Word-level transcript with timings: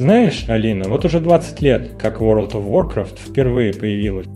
Знаешь, 0.00 0.46
Алина, 0.48 0.88
вот 0.88 1.04
уже 1.04 1.20
20 1.20 1.60
лет, 1.60 1.90
как 1.98 2.22
World 2.22 2.52
of 2.52 2.66
Warcraft 2.66 3.18
впервые 3.18 3.74
появилась. 3.74 4.26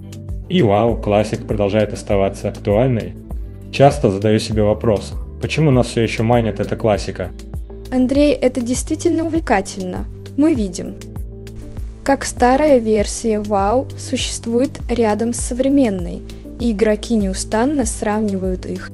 И 0.51 0.61
вау, 0.61 0.99
классик 1.01 1.47
продолжает 1.47 1.95
оставаться 1.95 2.51
актуальной. 2.51 3.15
Часто 3.73 4.11
задаю 4.11 4.39
себе 4.41 4.63
вопрос, 4.63 5.15
почему 5.41 5.71
нас 5.71 5.87
все 5.87 6.03
еще 6.03 6.23
майнит 6.23 6.61
эта 6.61 6.77
классика? 6.77 7.31
Андрей, 7.91 8.35
это 8.35 8.61
действительно 8.61 9.25
увлекательно. 9.25 10.05
Мы 10.37 10.53
видим, 10.53 10.97
как 12.03 12.27
старая 12.27 12.77
версия 12.77 13.41
WoW 13.41 13.91
существует 13.99 14.79
рядом 14.91 15.33
с 15.33 15.39
современной, 15.39 16.21
и 16.61 16.73
игроки 16.73 17.17
неустанно 17.17 17.87
сравнивают 17.87 18.67
их. 18.67 18.91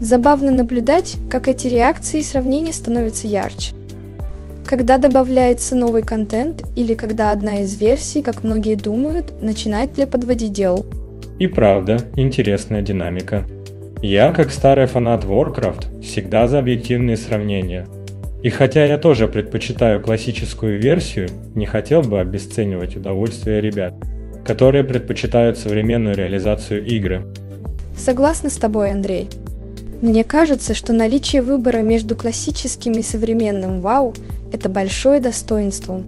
Забавно 0.00 0.52
наблюдать, 0.52 1.16
как 1.28 1.48
эти 1.48 1.66
реакции 1.66 2.20
и 2.20 2.22
сравнения 2.22 2.72
становятся 2.72 3.26
ярче. 3.26 3.72
Когда 4.70 4.98
добавляется 4.98 5.74
новый 5.74 6.02
контент 6.02 6.62
или 6.76 6.94
когда 6.94 7.32
одна 7.32 7.62
из 7.62 7.80
версий, 7.80 8.22
как 8.22 8.44
многие 8.44 8.76
думают, 8.76 9.42
начинает 9.42 9.94
для 9.94 10.06
подводить 10.06 10.52
дел. 10.52 10.86
И 11.40 11.48
правда, 11.48 11.98
интересная 12.14 12.80
динамика. 12.80 13.42
Я, 14.00 14.30
как 14.30 14.52
старый 14.52 14.86
фанат 14.86 15.24
Warcraft, 15.24 16.02
всегда 16.02 16.46
за 16.46 16.60
объективные 16.60 17.16
сравнения. 17.16 17.88
И 18.44 18.50
хотя 18.50 18.84
я 18.84 18.96
тоже 18.96 19.26
предпочитаю 19.26 20.00
классическую 20.00 20.80
версию, 20.80 21.30
не 21.56 21.66
хотел 21.66 22.02
бы 22.02 22.20
обесценивать 22.20 22.94
удовольствие 22.94 23.60
ребят, 23.60 23.94
которые 24.44 24.84
предпочитают 24.84 25.58
современную 25.58 26.14
реализацию 26.14 26.86
игры. 26.86 27.24
Согласна 27.96 28.50
с 28.50 28.56
тобой, 28.56 28.92
Андрей. 28.92 29.28
Мне 30.02 30.24
кажется, 30.24 30.72
что 30.72 30.94
наличие 30.94 31.42
выбора 31.42 31.78
между 31.78 32.16
классическим 32.16 32.92
и 32.92 33.02
современным 33.02 33.82
вау– 33.82 34.14
это 34.52 34.70
большое 34.70 35.20
достоинство. 35.20 36.02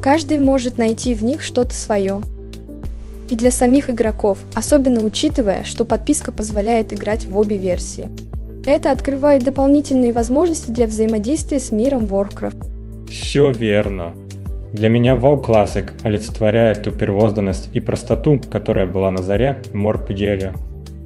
Каждый 0.00 0.38
может 0.38 0.78
найти 0.78 1.14
в 1.14 1.24
них 1.24 1.42
что-то 1.42 1.74
свое. 1.74 2.20
И 3.28 3.34
для 3.34 3.50
самих 3.50 3.90
игроков, 3.90 4.38
особенно 4.54 5.04
учитывая, 5.04 5.64
что 5.64 5.84
подписка 5.84 6.30
позволяет 6.30 6.92
играть 6.92 7.26
в 7.26 7.36
обе 7.36 7.56
версии. 7.56 8.08
Это 8.64 8.92
открывает 8.92 9.42
дополнительные 9.42 10.12
возможности 10.12 10.70
для 10.70 10.86
взаимодействия 10.86 11.58
с 11.58 11.72
миром 11.72 12.04
Warcraft. 12.04 13.08
Все 13.10 13.50
верно. 13.50 14.12
Для 14.72 14.88
меня 14.88 15.16
WoW 15.16 15.44
Classic 15.44 15.90
олицетворяет 16.04 16.84
ту 16.84 16.92
первозданность 16.92 17.70
и 17.72 17.80
простоту, 17.80 18.40
которая 18.50 18.86
была 18.86 19.10
на 19.10 19.20
заре 19.20 19.60
Морпеделия. 19.72 20.54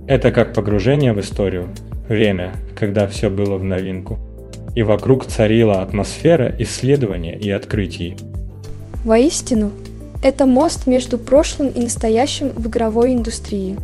Это 0.06 0.32
как 0.32 0.52
погружение 0.52 1.14
в 1.14 1.20
историю, 1.20 1.68
время, 2.08 2.52
когда 2.74 3.06
все 3.06 3.30
было 3.30 3.56
в 3.56 3.64
новинку. 3.64 4.18
И 4.74 4.82
вокруг 4.82 5.26
царила 5.26 5.82
атмосфера 5.82 6.54
исследования 6.58 7.38
и 7.38 7.50
открытий. 7.50 8.16
Воистину, 9.04 9.70
это 10.22 10.46
мост 10.46 10.86
между 10.86 11.18
прошлым 11.18 11.68
и 11.68 11.80
настоящим 11.80 12.48
в 12.48 12.68
игровой 12.68 13.12
индустрии. 13.12 13.76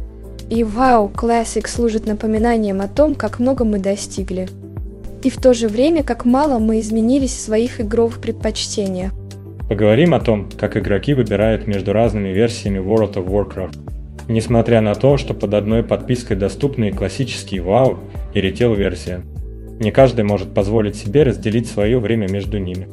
И 0.49 0.63
WoW 0.63 1.13
Classic 1.13 1.69
служит 1.69 2.07
напоминанием 2.07 2.81
о 2.81 2.89
том, 2.89 3.15
как 3.15 3.39
много 3.39 3.65
мы 3.65 3.79
достигли. 3.79 4.49
И 5.23 5.31
в 5.31 5.37
то 5.37 5.53
же 5.53 5.69
время, 5.69 6.03
как 6.03 6.25
мало 6.25 6.59
мы 6.59 6.81
изменились 6.81 7.35
в 7.37 7.41
своих 7.41 7.81
игровых 7.81 8.21
предпочтениях. 8.21 9.13
Поговорим 9.69 10.15
о 10.15 10.21
том, 10.21 10.49
как 10.59 10.77
игроки 10.77 11.15
выбирают 11.15 11.69
между 11.69 11.93
разными 11.93 12.31
версиями 12.31 12.79
World 12.79 13.15
of 13.15 13.29
Warcraft. 13.29 13.90
Несмотря 14.31 14.81
на 14.81 14.95
то, 14.95 15.17
что 15.17 15.35
под 15.35 15.55
одной 15.55 15.83
подпиской 15.83 16.37
доступны 16.37 16.91
и 16.91 16.93
классические 16.93 17.63
WoW 17.63 17.99
и 18.33 18.39
Retail 18.39 18.77
версия. 18.77 19.23
Не 19.81 19.91
каждый 19.91 20.23
может 20.23 20.55
позволить 20.55 20.95
себе 20.95 21.25
разделить 21.25 21.69
свое 21.69 21.99
время 21.99 22.31
между 22.31 22.59
ними. 22.59 22.87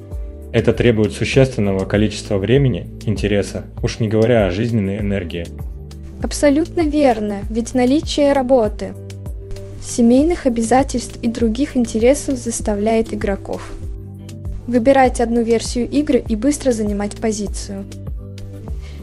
Это 0.52 0.74
требует 0.74 1.14
существенного 1.14 1.86
количества 1.86 2.40
времени, 2.40 2.88
интереса, 3.06 3.66
уж 3.84 4.00
не 4.00 4.08
говоря 4.08 4.48
о 4.48 4.50
жизненной 4.50 4.98
энергии. 4.98 5.46
Абсолютно 6.24 6.82
верно, 6.82 7.42
ведь 7.52 7.76
наличие 7.76 8.34
работы, 8.34 8.94
семейных 9.80 10.48
обязательств 10.48 11.20
и 11.22 11.28
других 11.28 11.78
интересов 11.78 12.40
заставляет 12.40 13.14
игроков 13.14 13.74
выбирать 14.66 15.22
одну 15.22 15.44
версию 15.44 15.88
игры 15.90 16.24
и 16.28 16.36
быстро 16.36 16.72
занимать 16.72 17.16
позицию. 17.16 17.86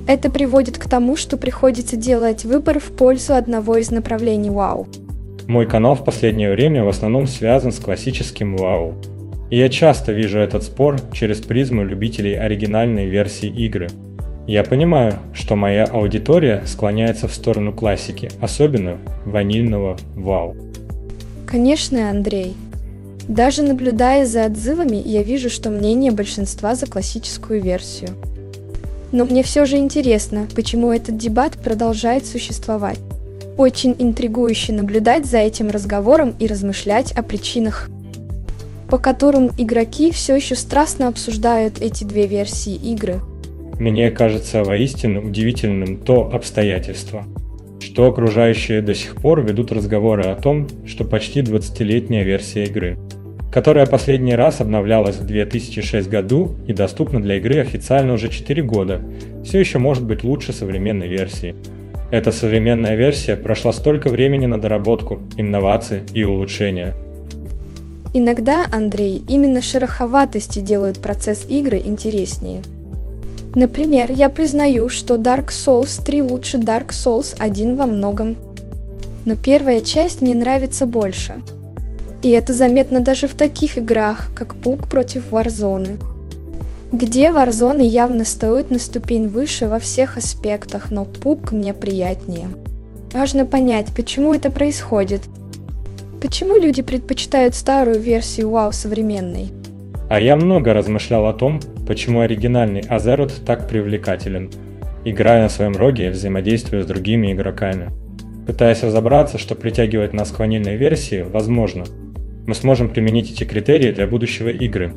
Это 0.06 0.31
приводит 0.31 0.76
к 0.76 0.87
тому, 0.88 1.16
что 1.16 1.38
приходится 1.38 1.97
делать 1.97 2.44
выбор 2.44 2.78
в 2.78 2.92
пользу 2.92 3.34
одного 3.34 3.76
из 3.76 3.91
направлений 3.91 4.50
WoW. 4.50 4.87
Мой 5.47 5.66
канал 5.66 5.94
в 5.94 6.04
последнее 6.04 6.50
время 6.50 6.84
в 6.84 6.88
основном 6.88 7.26
связан 7.26 7.72
с 7.72 7.78
классическим 7.78 8.56
WoW. 8.56 8.94
И 9.50 9.59
я 9.59 9.69
часто 9.70 10.12
вижу 10.12 10.38
этот 10.38 10.62
спор 10.62 10.97
через 11.12 11.41
призму 11.41 11.84
любителей 11.84 12.34
оригинальной 12.34 13.06
версии 13.06 13.48
игры. 13.48 13.88
Я 14.47 14.62
понимаю, 14.62 15.14
что 15.32 15.56
моя 15.56 15.84
аудитория 15.84 16.62
склоняется 16.66 17.26
в 17.26 17.34
сторону 17.34 17.72
классики, 17.72 18.31
особенно 18.43 18.98
ванильного 19.25 19.97
WoW. 20.16 20.54
Конечно, 21.47 22.10
Андрей. 22.10 22.54
Даже 23.26 23.62
наблюдая 23.62 24.26
за 24.26 24.44
отзывами, 24.44 25.00
я 25.03 25.22
вижу, 25.22 25.48
что 25.48 25.70
мнение 25.70 26.12
большинства 26.12 26.75
за 26.75 26.87
классическую 26.87 27.62
версию. 27.62 28.10
Но 29.14 29.25
мне 29.25 29.44
все 29.44 29.64
же 29.64 29.76
интересно, 29.76 30.48
почему 30.56 30.91
этот 30.91 31.16
дебат 31.16 31.52
продолжает 31.52 32.26
существовать. 32.26 32.98
Очень 33.56 33.94
интригующе 33.97 34.72
наблюдать 34.72 35.25
за 35.25 35.38
этим 35.38 35.70
разговором 35.70 36.34
и 36.41 36.48
размышлять 36.48 37.12
о 37.12 37.22
причинах, 37.22 37.88
по 38.91 38.98
которым 38.98 39.52
игроки 39.56 40.10
все 40.10 40.34
еще 40.34 40.56
страстно 40.56 41.06
обсуждают 41.06 41.80
эти 41.80 42.02
две 42.02 42.26
версии 42.26 42.75
игры. 42.75 43.20
Мне 43.78 44.10
кажется 44.10 44.64
воистину 44.64 45.25
удивительным 45.25 45.98
то 45.98 46.32
обстоятельство, 46.32 47.25
что 47.78 48.08
окружающие 48.08 48.82
до 48.82 48.96
сих 48.96 49.14
пор 49.14 49.42
ведут 49.42 49.70
разговоры 49.70 50.25
о 50.25 50.34
том, 50.34 50.66
что 50.86 51.04
почти 51.04 51.38
20-летняя 51.42 52.25
версия 52.25 52.64
игры, 52.64 52.98
которая 53.54 53.87
последний 53.87 54.34
раз 54.34 54.60
обновлялась 54.60 55.15
в 55.15 55.26
2006 55.26 56.09
году 56.09 56.56
и 56.66 56.72
доступна 56.72 57.22
для 57.22 57.37
игры 57.37 57.60
официально 57.60 58.15
уже 58.15 58.28
4 58.28 58.60
года, 58.65 59.00
все 59.44 59.60
еще 59.60 59.78
может 59.78 60.03
быть 60.03 60.25
лучше 60.25 60.53
современной 60.53 61.06
версии. 61.06 61.54
Эта 62.10 62.32
современная 62.32 62.97
версия 62.97 63.37
прошла 63.37 63.72
столько 63.72 64.09
времени 64.09 64.47
на 64.47 64.60
доработку, 64.60 65.20
инновации 65.37 66.03
и 66.12 66.25
улучшения. 66.25 66.97
Иногда, 68.12 68.66
Андрей, 68.72 69.22
именно 69.28 69.62
шероховатости 69.62 70.59
делают 70.59 70.98
процесс 70.98 71.47
игры 71.48 71.78
интереснее. 71.78 72.60
Например, 73.54 74.10
я 74.10 74.31
признаю, 74.31 74.88
что 74.88 75.14
Dark 75.14 75.50
Souls 75.50 76.04
3 76.04 76.22
лучше 76.22 76.56
Dark 76.56 76.88
Souls 76.88 77.37
1 77.38 77.76
во 77.76 77.87
многом. 77.87 78.34
Но 79.25 79.37
первая 79.37 79.81
часть 79.81 80.22
мне 80.22 80.34
нравится 80.34 80.87
больше. 80.87 81.34
И 82.25 82.31
это 82.31 82.53
заметно 82.53 82.99
даже 82.99 83.29
в 83.29 83.35
таких 83.35 83.79
играх, 83.79 84.31
как 84.35 84.57
PUBG 84.57 84.89
против 84.89 85.31
Warzone 85.31 86.01
где 86.94 87.31
Warzone 87.31 87.82
явно 87.82 88.25
стоит 88.25 88.71
на 88.71 88.79
ступень 88.79 89.26
выше 89.26 89.67
во 89.67 89.81
всех 89.81 90.17
аспектах, 90.17 90.93
но 90.93 91.05
PUBG 91.05 91.53
мне 91.53 91.75
приятнее. 91.75 92.49
Важно 93.12 93.44
понять, 93.44 93.88
почему 93.97 94.32
это 94.32 94.49
происходит. 94.49 95.23
Почему 96.23 96.56
люди 96.56 96.82
предпочитают 96.82 97.56
старую 97.56 97.99
версию 97.99 98.50
WoW 98.50 98.73
современной? 98.73 99.49
А 100.09 100.20
я 100.20 100.37
много 100.37 100.73
размышлял 100.73 101.27
о 101.27 101.32
том, 101.32 101.61
почему 101.87 102.20
оригинальный 102.20 102.82
Азерот 102.82 103.32
так 103.44 103.69
привлекателен. 103.69 104.50
Играя 105.05 105.43
на 105.43 105.49
своем 105.49 105.77
роге, 105.77 106.11
взаимодействуя 106.11 106.85
с 106.85 106.87
другими 106.87 107.32
игроками. 107.32 107.91
Пытаясь 108.47 108.85
разобраться, 108.85 109.37
что 109.38 109.56
притягивает 109.56 110.12
нас 110.12 110.31
к 110.31 110.38
ванильной 110.38 110.77
версии, 110.77 111.23
возможно. 111.23 111.85
Мы 112.46 112.55
сможем 112.55 112.88
применить 112.88 113.31
эти 113.31 113.44
критерии 113.44 113.93
для 113.93 114.06
будущего 114.06 114.49
игры, 114.49 114.93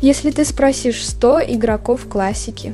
если 0.00 0.30
ты 0.30 0.46
спросишь 0.46 1.06
100 1.06 1.40
игроков 1.48 2.06
классики, 2.08 2.72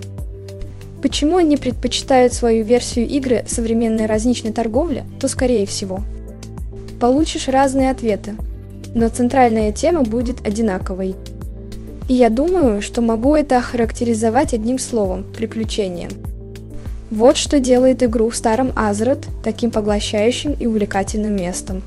почему 1.02 1.38
они 1.38 1.56
предпочитают 1.56 2.32
свою 2.32 2.64
версию 2.64 3.08
игры 3.08 3.44
современной 3.48 4.06
розничной 4.06 4.52
торговли, 4.52 5.02
то 5.18 5.26
скорее 5.26 5.66
всего. 5.66 6.02
Получишь 7.00 7.48
разные 7.48 7.90
ответы, 7.90 8.36
но 8.94 9.08
центральная 9.08 9.72
тема 9.72 10.04
будет 10.04 10.46
одинаковой. 10.46 11.16
И 12.08 12.14
я 12.14 12.30
думаю, 12.30 12.80
что 12.80 13.00
могу 13.00 13.34
это 13.34 13.58
охарактеризовать 13.58 14.54
одним 14.54 14.78
словом– 14.78 15.24
приключением. 15.36 16.10
Вот 17.10 17.36
что 17.36 17.58
делает 17.58 18.04
игру 18.04 18.30
в 18.30 18.36
старом 18.36 18.70
Азрот 18.76 19.26
таким 19.42 19.72
поглощающим 19.72 20.52
и 20.52 20.66
увлекательным 20.66 21.34
местом. 21.34 21.82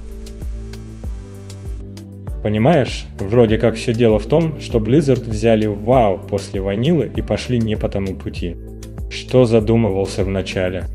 Понимаешь, 2.43 3.05
вроде 3.19 3.57
как 3.57 3.75
все 3.75 3.93
дело 3.93 4.17
в 4.17 4.25
том, 4.25 4.61
что 4.61 4.79
Blizzard 4.79 5.29
взяли 5.29 5.65
вау 5.65 6.17
после 6.19 6.61
ванилы 6.61 7.11
и 7.13 7.21
пошли 7.21 7.59
не 7.59 7.75
по 7.75 7.89
тому 7.89 8.15
пути. 8.15 8.55
Что 9.09 9.45
задумывался 9.45 10.23
в 10.23 10.29
начале? 10.29 10.85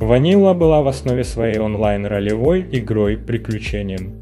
Ванила 0.00 0.54
была 0.54 0.82
в 0.82 0.88
основе 0.88 1.24
своей 1.24 1.58
онлайн-ролевой 1.58 2.66
игрой-приключением, 2.70 4.12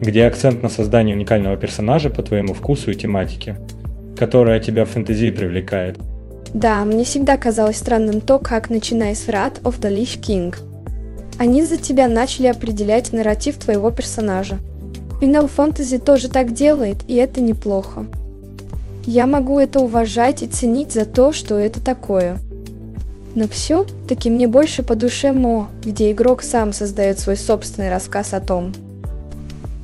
где 0.00 0.26
акцент 0.26 0.62
на 0.62 0.68
создании 0.68 1.14
уникального 1.14 1.56
персонажа 1.56 2.10
по 2.10 2.22
твоему 2.22 2.54
вкусу 2.54 2.90
и 2.90 2.94
тематике, 2.94 3.56
которая 4.16 4.60
тебя 4.60 4.84
в 4.84 4.90
фэнтези 4.90 5.30
привлекает. 5.30 5.98
Да, 6.54 6.84
мне 6.84 7.04
всегда 7.04 7.36
казалось 7.36 7.76
странным 7.76 8.20
то, 8.20 8.38
как, 8.38 8.70
начиная 8.70 9.14
с 9.14 9.28
Wrath 9.28 9.62
of 9.62 9.80
the 9.80 9.94
Lich 9.94 10.20
King, 10.20 10.54
они 11.38 11.62
за 11.64 11.76
тебя 11.76 12.08
начали 12.08 12.46
определять 12.46 13.12
нарратив 13.12 13.56
твоего 13.58 13.90
персонажа. 13.90 14.58
Final 15.20 15.50
Fantasy 15.54 15.98
тоже 15.98 16.28
так 16.28 16.52
делает, 16.52 16.98
и 17.08 17.16
это 17.16 17.40
неплохо. 17.40 18.06
Я 19.04 19.26
могу 19.26 19.58
это 19.58 19.80
уважать 19.80 20.42
и 20.42 20.46
ценить 20.46 20.92
за 20.92 21.06
то, 21.06 21.32
что 21.32 21.56
это 21.56 21.80
такое. 21.80 22.38
Но 23.34 23.48
все-таки 23.48 24.30
мне 24.30 24.46
больше 24.46 24.82
по 24.82 24.94
душе 24.94 25.32
Мо, 25.32 25.68
где 25.82 26.12
игрок 26.12 26.42
сам 26.42 26.72
создает 26.72 27.18
свой 27.18 27.36
собственный 27.36 27.90
рассказ 27.90 28.32
о 28.32 28.40
том, 28.40 28.72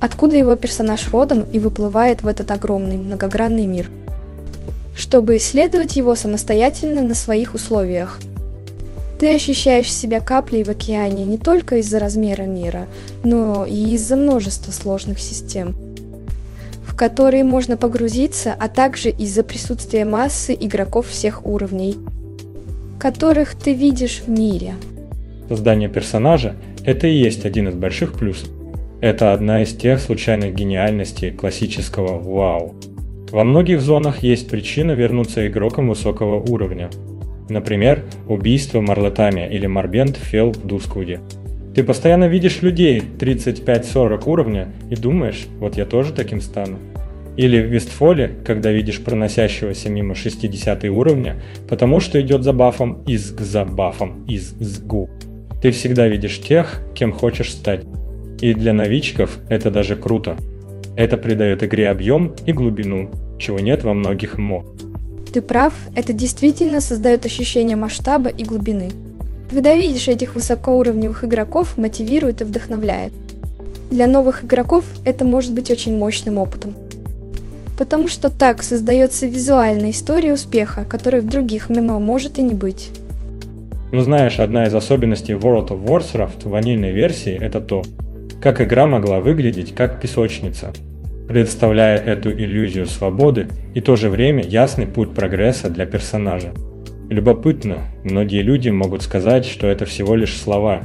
откуда 0.00 0.36
его 0.36 0.54
персонаж 0.56 1.10
родом 1.10 1.44
и 1.52 1.58
выплывает 1.58 2.22
в 2.22 2.28
этот 2.28 2.50
огромный 2.50 2.96
многогранный 2.96 3.66
мир, 3.66 3.90
чтобы 4.96 5.36
исследовать 5.38 5.96
его 5.96 6.14
самостоятельно 6.14 7.02
на 7.02 7.14
своих 7.14 7.54
условиях. 7.54 8.20
Ты 9.18 9.34
ощущаешь 9.34 9.92
себя 9.92 10.20
каплей 10.20 10.64
в 10.64 10.68
океане 10.68 11.24
не 11.24 11.38
только 11.38 11.76
из-за 11.76 11.98
размера 11.98 12.42
мира, 12.42 12.86
но 13.22 13.64
и 13.64 13.94
из-за 13.94 14.16
множества 14.16 14.72
сложных 14.72 15.18
систем, 15.20 15.76
в 16.86 16.96
которые 16.96 17.44
можно 17.44 17.76
погрузиться, 17.76 18.54
а 18.58 18.68
также 18.68 19.10
из-за 19.10 19.42
присутствия 19.44 20.04
массы 20.04 20.56
игроков 20.58 21.08
всех 21.08 21.46
уровней– 21.46 21.96
которых 23.04 23.54
ты 23.54 23.74
видишь 23.74 24.22
в 24.26 24.30
мире. 24.30 24.76
Создание 25.50 25.90
персонажа– 25.90 26.56
это 26.86 27.06
и 27.06 27.14
есть 27.14 27.44
один 27.44 27.68
из 27.68 27.74
больших 27.74 28.14
плюсов. 28.14 28.48
Это 29.02 29.34
одна 29.34 29.62
из 29.62 29.74
тех 29.74 30.00
случайных 30.00 30.54
гениальностей 30.54 31.30
классического 31.30 32.18
«Вау». 32.18 32.74
Во 33.30 33.44
многих 33.44 33.82
зонах 33.82 34.22
есть 34.22 34.48
причина 34.48 34.92
вернуться 34.92 35.46
игрокам 35.46 35.90
высокого 35.90 36.40
уровня. 36.40 36.88
Например, 37.48 38.04
убийство 38.28 38.80
Марлетами 38.80 39.48
или 39.50 39.66
Марбент 39.66 40.16
Фел 40.16 40.52
в 40.52 40.66
Дускуде. 40.66 41.20
Ты 41.74 41.82
постоянно 41.82 42.28
видишь 42.28 42.62
людей 42.62 43.02
35-40 43.18 44.22
уровня 44.26 44.68
и 44.90 44.96
думаешь, 44.96 45.46
вот 45.58 45.76
я 45.76 45.84
тоже 45.84 46.12
таким 46.12 46.40
стану. 46.40 46.78
Или 47.36 47.60
в 47.60 47.66
Вестфоле, 47.66 48.30
когда 48.46 48.70
видишь 48.70 49.02
проносящегося 49.02 49.90
мимо 49.90 50.14
60 50.14 50.84
уровня, 50.84 51.42
потому 51.68 51.98
что 51.98 52.20
идет 52.20 52.44
за 52.44 52.52
бафом 52.52 53.02
из 53.06 53.32
к 53.32 53.40
за 53.40 53.64
бафом 53.64 54.24
из 54.28 54.50
сгу. 54.60 55.10
Ты 55.60 55.72
всегда 55.72 56.06
видишь 56.06 56.40
тех, 56.40 56.80
кем 56.94 57.12
хочешь 57.12 57.50
стать. 57.50 57.84
И 58.40 58.54
для 58.54 58.72
новичков 58.72 59.38
это 59.48 59.70
даже 59.70 59.96
круто. 59.96 60.36
Это 60.96 61.16
придает 61.16 61.64
игре 61.64 61.88
объем 61.88 62.34
и 62.46 62.52
глубину, 62.52 63.10
чего 63.38 63.58
нет 63.58 63.82
во 63.82 63.94
многих 63.94 64.38
мо. 64.38 64.64
Ты 65.34 65.42
прав, 65.42 65.74
это 65.96 66.12
действительно 66.12 66.80
создает 66.80 67.26
ощущение 67.26 67.74
масштаба 67.74 68.30
и 68.30 68.44
глубины. 68.44 68.92
Когда 69.50 69.74
видишь 69.74 70.06
этих 70.06 70.36
высокоуровневых 70.36 71.24
игроков, 71.24 71.76
мотивирует 71.76 72.40
и 72.40 72.44
вдохновляет. 72.44 73.12
Для 73.90 74.06
новых 74.06 74.44
игроков 74.44 74.84
это 75.04 75.24
может 75.24 75.52
быть 75.52 75.72
очень 75.72 75.98
мощным 75.98 76.38
опытом 76.38 76.76
потому 77.76 78.06
что 78.06 78.30
так 78.30 78.62
создается 78.62 79.26
визуальная 79.26 79.90
история 79.90 80.34
успеха, 80.34 80.84
которой 80.84 81.20
в 81.22 81.28
других 81.28 81.70
ММО 81.70 81.98
может 81.98 82.38
и 82.38 82.42
не 82.42 82.54
быть. 82.54 82.90
Ну 83.90 84.00
знаешь, 84.00 84.38
одна 84.38 84.66
из 84.66 84.74
особенностей 84.76 85.32
World 85.32 85.70
of 85.70 85.84
Warcraft 85.84 86.44
в 86.44 86.50
ванильной 86.50 86.92
версии 86.92 87.36
это 87.36 87.60
то, 87.60 87.82
как 88.40 88.60
игра 88.60 88.86
могла 88.86 89.18
выглядеть 89.18 89.74
как 89.74 90.00
песочница, 90.00 90.72
представляя 91.28 91.98
эту 91.98 92.30
иллюзию 92.30 92.86
свободы 92.86 93.48
и 93.74 93.80
в 93.80 93.84
то 93.84 93.96
же 93.96 94.10
время 94.10 94.42
ясный 94.42 94.86
путь 94.86 95.14
прогресса 95.14 95.70
для 95.70 95.86
персонажа. 95.86 96.52
Любопытно, 97.08 97.78
многие 98.02 98.42
люди 98.42 98.70
могут 98.70 99.02
сказать, 99.02 99.44
что 99.44 99.66
это 99.66 99.84
всего 99.84 100.14
лишь 100.14 100.36
слова, 100.36 100.82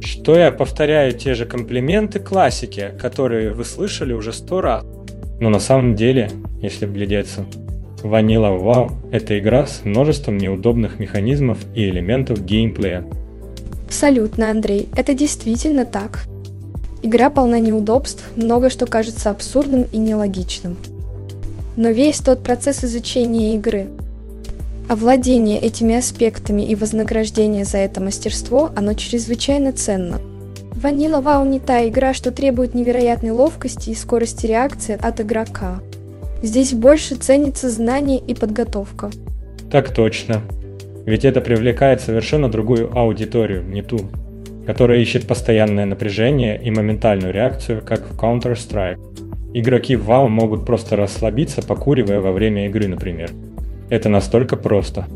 что 0.00 0.36
я 0.36 0.52
повторяю 0.52 1.12
те 1.12 1.34
же 1.34 1.44
комплименты 1.44 2.20
классики, 2.20 2.92
которые 3.00 3.52
вы 3.52 3.64
слышали 3.64 4.12
уже 4.12 4.32
сто 4.32 4.60
раз. 4.60 4.84
Но 5.40 5.50
на 5.50 5.58
самом 5.58 5.94
деле, 5.94 6.30
если 6.60 6.86
вглядеться, 6.86 7.44
Vanilla 8.02 8.56
WoW– 8.58 8.92
это 9.12 9.38
игра 9.38 9.66
с 9.66 9.84
множеством 9.84 10.38
неудобных 10.38 10.98
механизмов 10.98 11.58
и 11.74 11.88
элементов 11.88 12.44
геймплея. 12.44 13.04
Абсолютно, 13.86 14.50
Андрей, 14.50 14.88
это 14.96 15.14
действительно 15.14 15.84
так. 15.84 16.24
Игра 17.06 17.30
полна 17.30 17.60
неудобств, 17.60 18.24
много 18.34 18.68
что 18.68 18.86
кажется 18.86 19.30
абсурдным 19.30 19.86
и 19.92 19.96
нелогичным. 19.96 20.76
Но 21.76 21.90
весь 21.90 22.18
тот 22.18 22.42
процесс 22.42 22.82
изучения 22.82 23.54
игры, 23.54 23.86
овладение 24.88 25.60
этими 25.60 25.94
аспектами 25.94 26.62
и 26.62 26.74
вознаграждение 26.74 27.64
за 27.64 27.78
это 27.78 28.00
мастерство, 28.00 28.70
оно 28.74 28.94
чрезвычайно 28.94 29.72
ценно– 29.72 30.20
Vanilla 30.76 31.22
WoW 31.22 31.48
не 31.48 31.58
та 31.58 31.88
игра, 31.88 32.12
что 32.12 32.30
требует 32.30 32.74
невероятной 32.74 33.30
ловкости 33.30 33.90
и 33.90 33.94
скорости 33.94 34.46
реакции 34.46 34.98
от 35.00 35.20
игрока. 35.20 35.80
Здесь 36.42 36.74
больше 36.74 37.14
ценится 37.14 37.70
знание 37.70 38.18
и 38.18 38.34
подготовка. 38.34 39.10
Так 39.70 39.94
точно. 39.94 40.42
Ведь 41.06 41.24
это 41.24 41.40
привлекает 41.40 42.02
совершенно 42.02 42.50
другую 42.50 42.96
аудиторию, 42.96 43.64
не 43.64 43.80
ту, 43.80 44.00
которая 44.66 44.98
ищет 44.98 45.26
постоянное 45.26 45.86
напряжение 45.86 46.60
и 46.60 46.70
моментальную 46.70 47.32
реакцию, 47.32 47.82
как 47.84 48.00
в 48.06 48.18
Counter-Strike. 48.18 48.98
Игроки 49.54 49.96
в 49.96 50.10
WoW 50.10 50.28
могут 50.28 50.66
просто 50.66 50.96
расслабиться, 50.96 51.62
покуривая 51.62 52.20
во 52.20 52.32
время 52.32 52.66
игры, 52.66 52.88
например. 52.88 53.30
Это 53.88 54.08
настолько 54.08 54.56
просто. 54.56 55.06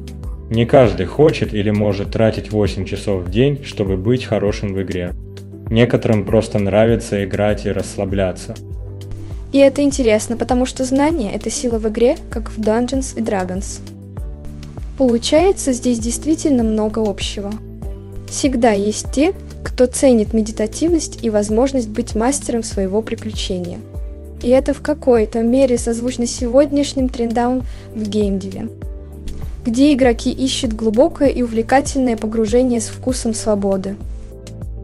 Не 0.48 0.66
каждый 0.66 1.06
хочет 1.06 1.52
или 1.52 1.70
может 1.70 2.12
тратить 2.12 2.52
8 2.52 2.84
часов 2.84 3.24
в 3.24 3.30
день, 3.30 3.64
чтобы 3.64 3.96
быть 3.96 4.24
хорошим 4.24 4.72
в 4.72 4.82
игре. 4.82 5.12
Некоторым 5.68 6.24
просто 6.24 6.58
нравится 6.58 7.24
играть 7.24 7.66
и 7.66 7.70
расслабляться. 7.70 8.54
И 9.52 9.58
это 9.58 9.82
интересно, 9.82 10.36
потому 10.36 10.64
что 10.64 10.84
знание– 10.84 11.32
это 11.34 11.50
сила 11.50 11.78
в 11.78 11.88
игре, 11.88 12.16
как 12.30 12.50
в 12.50 12.58
Dungeons 12.58 13.18
и 13.18 13.22
Dragons. 13.22 13.80
Получается, 14.96 15.72
здесь 15.72 15.98
действительно 15.98 16.62
много 16.62 17.00
общего. 17.00 17.52
Всегда 18.30 18.70
есть 18.70 19.12
те, 19.12 19.34
кто 19.62 19.84
ценит 19.84 20.32
медитативность 20.32 21.22
и 21.22 21.28
возможность 21.28 21.90
быть 21.90 22.14
мастером 22.14 22.62
своего 22.62 23.02
приключения. 23.02 23.78
И 24.42 24.48
это 24.48 24.72
в 24.72 24.80
какой-то 24.80 25.42
мере 25.42 25.76
созвучно 25.76 26.26
сегодняшним 26.26 27.10
трендам 27.10 27.64
в 27.94 28.08
геймдеве, 28.08 28.68
где 29.66 29.92
игроки 29.92 30.30
ищут 30.30 30.72
глубокое 30.72 31.28
и 31.28 31.42
увлекательное 31.42 32.16
погружение 32.16 32.80
с 32.80 32.86
вкусом 32.86 33.34
свободы– 33.34 33.96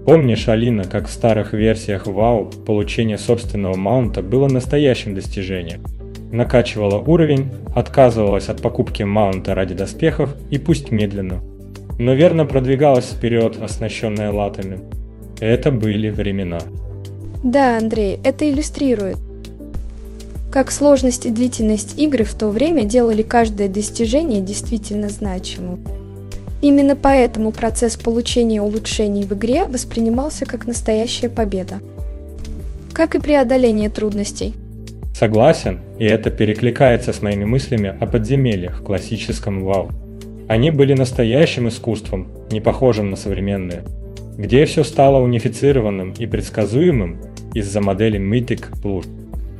Помнишь, 0.06 0.46
Алина, 0.46 0.84
как 0.84 1.08
в 1.08 1.10
старых 1.10 1.52
версиях 1.52 2.06
WoW 2.06 2.64
получение 2.64 3.18
собственного 3.18 3.76
маунта 3.76 4.22
было 4.22 4.46
настоящим 4.46 5.16
достижением? 5.16 5.82
Накачивала 6.30 6.98
уровень, 6.98 7.50
отказывалась 7.74 8.48
от 8.48 8.62
покупки 8.62 9.02
маунта 9.02 9.56
ради 9.56 9.74
доспехов 9.74 10.36
и 10.48 10.58
пусть 10.58 10.92
медленно, 10.92 11.42
но 11.98 12.14
верно 12.14 12.46
продвигалась 12.46 13.06
вперед, 13.06 13.56
оснащенная 13.60 14.30
латами. 14.32 14.80
Это 15.40 15.70
были 15.70 16.10
времена. 16.10 16.60
Да, 17.42 17.76
Андрей, 17.78 18.18
это 18.24 18.48
иллюстрирует, 18.50 19.18
как 20.50 20.70
сложность 20.70 21.26
и 21.26 21.30
длительность 21.30 21.98
игры 21.98 22.24
в 22.24 22.34
то 22.34 22.48
время 22.48 22.84
делали 22.84 23.22
каждое 23.22 23.68
достижение 23.68 24.40
действительно 24.40 25.10
значимым. 25.10 25.80
Именно 26.62 26.96
поэтому 26.96 27.52
процесс 27.52 27.96
получения 27.96 28.62
улучшений 28.62 29.24
в 29.24 29.34
игре 29.34 29.64
воспринимался 29.64 30.46
как 30.46 30.66
настоящая 30.66 31.28
победа. 31.28 31.80
Как 32.94 33.14
и 33.14 33.20
преодоление 33.20 33.90
трудностей. 33.90 34.54
Согласен, 35.14 35.80
и 35.98 36.06
это 36.06 36.30
перекликается 36.30 37.12
с 37.12 37.20
моими 37.20 37.44
мыслями 37.44 37.94
о 38.00 38.06
подземельях 38.06 38.80
в 38.80 38.82
классическом 38.82 39.62
WoW. 39.62 39.90
Они 40.48 40.70
были 40.70 40.94
настоящим 40.94 41.68
искусством, 41.68 42.28
не 42.52 42.60
похожим 42.60 43.10
на 43.10 43.16
современные, 43.16 43.82
где 44.36 44.64
все 44.64 44.84
стало 44.84 45.20
унифицированным 45.20 46.12
и 46.12 46.26
предсказуемым 46.26 47.18
из-за 47.52 47.80
модели 47.80 48.20
Mythic 48.20 48.80
Plus. 48.80 49.06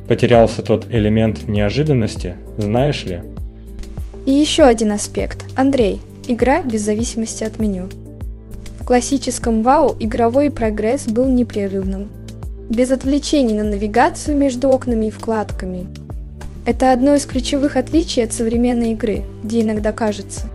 Потерялся 0.07 0.61
тот 0.61 0.87
элемент 0.89 1.49
неожиданности, 1.49 2.35
знаешь 2.57 3.03
ли? 3.03 3.21
И 4.25 4.31
еще 4.31 4.63
один 4.63 4.93
аспект. 4.93 5.43
Андрей, 5.57 5.99
игра 6.27 6.61
без 6.61 6.83
зависимости 6.83 7.43
от 7.43 7.59
меню. 7.59 7.89
В 8.79 8.85
классическом 8.85 9.63
вау 9.63 9.93
игровой 9.99 10.49
прогресс 10.49 11.05
был 11.07 11.27
непрерывным. 11.27 12.07
Без 12.69 12.91
отвлечений 12.91 13.55
на 13.55 13.63
навигацию 13.65 14.37
между 14.37 14.69
окнами 14.69 15.07
и 15.07 15.11
вкладками. 15.11 15.87
Это 16.65 16.93
одно 16.93 17.15
из 17.15 17.25
ключевых 17.25 17.75
отличий 17.75 18.23
от 18.23 18.31
современной 18.31 18.91
игры, 18.91 19.23
где 19.43 19.61
иногда 19.61 19.91
кажется, 19.91 20.49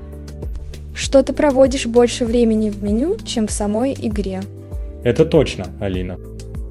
что 1.02 1.20
ты 1.24 1.32
проводишь 1.32 1.86
больше 1.86 2.24
времени 2.24 2.70
в 2.70 2.80
меню, 2.82 3.16
чем 3.24 3.48
в 3.48 3.50
самой 3.50 3.92
игре. 3.92 4.40
Это 5.02 5.26
точно, 5.26 5.66
Алина. 5.80 6.16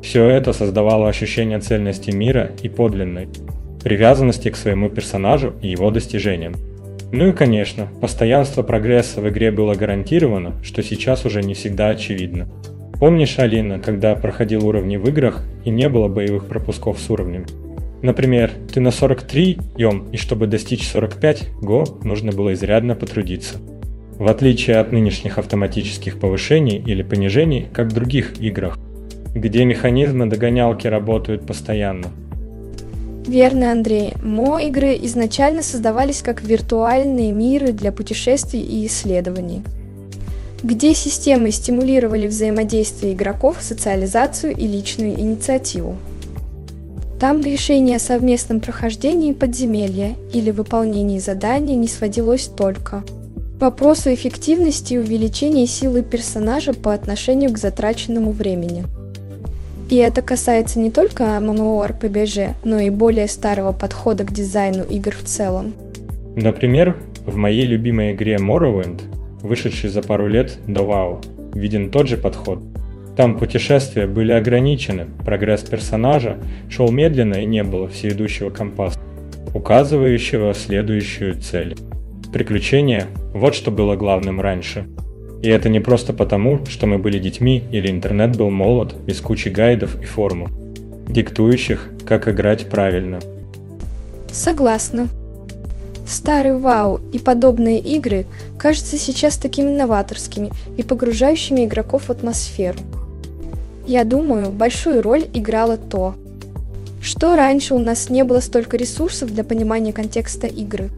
Все 0.02 0.26
это 0.26 0.54
создавало 0.54 1.10
ощущение 1.10 1.60
цельности 1.60 2.12
мира 2.12 2.52
и 2.62 2.70
подлинной, 2.70 3.28
привязанности 3.84 4.50
к 4.50 4.56
своему 4.56 4.90
персонажу 4.90 5.54
и 5.62 5.68
его 5.68 5.92
достижениям. 5.92 6.56
Ну 7.12 7.28
и 7.28 7.34
конечно, 7.34 7.90
постоянство 8.00 8.64
прогресса 8.64 9.20
в 9.20 9.28
игре 9.28 9.52
было 9.52 9.76
гарантировано, 9.76 10.54
что 10.64 10.82
сейчас 10.82 11.26
уже 11.26 11.44
не 11.44 11.54
всегда 11.54 11.90
очевидно. 11.90 12.48
Помнишь, 13.02 13.38
Алина, 13.38 13.80
когда 13.80 14.16
проходил 14.16 14.66
уровни 14.66 14.96
в 14.96 15.10
играх 15.10 15.44
и 15.66 15.70
не 15.70 15.90
было 15.90 16.08
боевых 16.08 16.48
пропусков 16.48 17.00
с 17.00 17.10
уровнем? 17.10 17.46
Например, 18.02 18.50
ты 18.74 18.80
на 18.80 18.92
43 18.92 19.58
ем, 19.76 20.08
и 20.14 20.18
чтобы 20.18 20.48
достичь 20.48 20.88
45 20.88 21.50
го, 21.62 21.84
нужно 22.06 22.32
было 22.32 22.54
изрядно 22.54 22.96
потрудиться. 22.96 23.58
В 24.22 24.28
отличие 24.28 24.78
от 24.78 24.92
нынешних 24.92 25.40
автоматических 25.40 26.20
повышений 26.20 26.78
или 26.78 27.02
понижений, 27.02 27.66
как 27.74 27.88
в 27.88 27.94
других 27.94 28.40
играх, 28.40 28.78
где 29.34 29.66
механизмы 29.66 30.28
догонялки 30.28 30.86
работают 30.86 31.48
постоянно. 31.48 32.06
Верно, 33.26 33.72
Андрей. 33.72 34.14
МО-игры 34.22 34.96
изначально 35.06 35.64
создавались 35.64 36.22
как 36.22 36.44
виртуальные 36.44 37.32
миры 37.32 37.72
для 37.72 37.92
путешествий 37.92 38.62
и 38.62 38.86
исследований, 38.86 39.64
где 40.62 40.94
системы 40.94 41.50
стимулировали 41.50 42.28
взаимодействие 42.28 43.14
игроков, 43.14 43.58
социализацию 43.60 44.56
и 44.56 44.68
личную 44.68 45.20
инициативу. 45.20 45.96
Там 47.20 47.42
решение 47.42 47.96
о 47.96 48.00
совместном 48.00 48.60
прохождении 48.60 49.34
подземелья 49.34 50.14
или 50.32 50.52
выполнении 50.52 51.18
задания 51.18 51.76
не 51.76 51.88
сводилось 51.88 52.46
только 52.46 53.04
вопросу 53.62 54.14
эффективности 54.14 54.96
и 54.96 54.98
увеличения 54.98 55.68
силы 55.68 56.02
персонажа 56.02 56.74
по 56.74 56.94
отношению 56.94 57.54
к 57.54 57.58
затраченному 57.58 58.32
времени– 58.32 58.84
и 59.92 59.98
это 59.98 60.22
касается 60.22 60.80
не 60.80 60.90
только 60.90 61.26
MMORPG, 61.26 62.54
но 62.64 62.80
и 62.80 62.90
более 62.90 63.28
старого 63.28 63.74
подхода 63.74 64.24
к 64.24 64.32
дизайну 64.32 64.86
игр 64.86 65.12
в 65.12 65.24
целом. 65.26 65.74
Например, 66.38 66.96
в 67.26 67.36
моей 67.36 67.66
любимой 67.66 68.14
игре 68.14 68.38
Morrowind, 68.38 69.02
вышедшей 69.42 69.90
за 69.90 70.02
пару 70.02 70.28
лет 70.28 70.58
до 70.66 70.84
WoW, 70.84 71.20
виден 71.56 71.92
тот 71.92 72.08
же 72.08 72.16
подход. 72.16 72.60
Там 73.18 73.38
путешествия 73.38 74.08
были 74.08 74.32
ограничены, 74.32 75.08
прогресс 75.26 75.60
персонажа 75.64 76.38
шел 76.70 76.90
медленно 76.90 77.42
и 77.42 77.46
не 77.46 77.66
было 77.66 77.90
всеидущего 77.90 78.50
компаса, 78.50 78.98
указывающего 79.54 80.54
следующую 80.54 81.36
цель. 81.42 81.76
Приключения– 82.34 83.08
вот 83.34 83.56
что 83.56 83.72
было 83.72 83.96
главным 83.96 84.40
раньше– 84.42 84.88
и 85.42 85.50
это 85.50 85.70
не 85.70 85.80
просто 85.80 86.14
потому, 86.14 86.66
что 86.68 86.86
мы 86.86 87.00
были 87.00 87.18
детьми 87.18 87.64
или 87.72 87.90
интернет 87.90 88.38
был 88.38 88.52
молод, 88.52 88.96
без 89.06 89.22
кучи 89.22 89.50
гайдов 89.50 90.00
и 90.00 90.06
формул, 90.06 90.50
диктующих, 91.08 91.90
как 92.06 92.28
играть 92.28 92.70
правильно. 92.70 93.20
Согласна. 94.32 95.08
Старый 96.08 96.58
Вау 96.58 97.00
и 97.12 97.20
подобные 97.20 97.80
игры 97.80 98.26
кажутся 98.60 98.98
сейчас 98.98 99.38
такими 99.38 99.72
новаторскими 99.72 100.52
и 100.78 100.84
погружающими 100.84 101.66
игроков 101.66 102.04
в 102.04 102.10
атмосферу. 102.12 102.80
Я 103.88 104.04
думаю, 104.04 104.52
большую 104.52 105.02
роль 105.02 105.26
играло 105.34 105.78
то, 105.78 106.16
что 107.02 107.36
раньше 107.36 107.74
у 107.74 107.80
нас 107.80 108.10
не 108.10 108.24
было 108.24 108.42
столько 108.42 108.78
ресурсов 108.78 109.34
для 109.34 109.44
понимания 109.44 109.92
контекста 109.92 110.46
игры. 110.46 110.92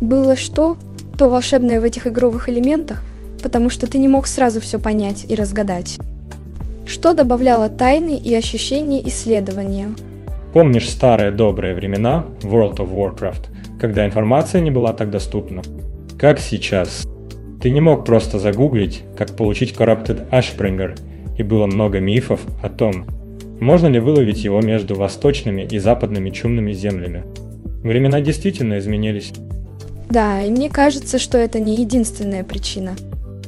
Было 0.00 0.36
что, 0.36 0.76
то 1.16 1.28
волшебное 1.28 1.80
в 1.80 1.84
этих 1.84 2.06
игровых 2.06 2.48
элементах, 2.48 3.02
потому 3.42 3.70
что 3.70 3.86
ты 3.86 3.98
не 3.98 4.08
мог 4.08 4.26
сразу 4.26 4.60
все 4.60 4.78
понять 4.78 5.26
и 5.28 5.34
разгадать. 5.34 5.98
Что 6.86 7.14
добавляло 7.14 7.68
тайны 7.68 8.16
и 8.16 8.34
ощущение 8.34 9.06
исследования. 9.08 9.88
Помнишь 10.52 10.88
старые 10.88 11.30
добрые 11.30 11.74
времена 11.74 12.26
World 12.42 12.76
of 12.76 12.94
Warcraft, 12.94 13.46
когда 13.80 14.06
информация 14.06 14.60
не 14.60 14.70
была 14.70 14.92
так 14.92 15.10
доступна? 15.10 15.62
Как 16.18 16.38
сейчас? 16.38 17.06
Ты 17.60 17.70
не 17.70 17.80
мог 17.80 18.04
просто 18.04 18.38
загуглить, 18.38 19.02
как 19.16 19.36
получить 19.36 19.74
Corrupted 19.74 20.30
Ashbringer, 20.30 20.98
и 21.38 21.42
было 21.42 21.66
много 21.66 21.98
мифов 21.98 22.40
о 22.62 22.68
том, 22.68 23.06
можно 23.60 23.86
ли 23.86 23.98
выловить 23.98 24.44
его 24.44 24.60
между 24.60 24.94
восточными 24.94 25.62
и 25.62 25.78
западными 25.78 26.30
чумными 26.30 26.72
землями. 26.72 27.24
Времена 27.82 28.20
действительно 28.20 28.78
изменились. 28.78 29.32
Да, 30.10 30.42
и 30.42 30.50
мне 30.50 30.70
кажется, 30.70 31.18
что 31.18 31.38
это 31.38 31.60
не 31.60 31.76
единственная 31.76 32.44
причина. 32.44 32.94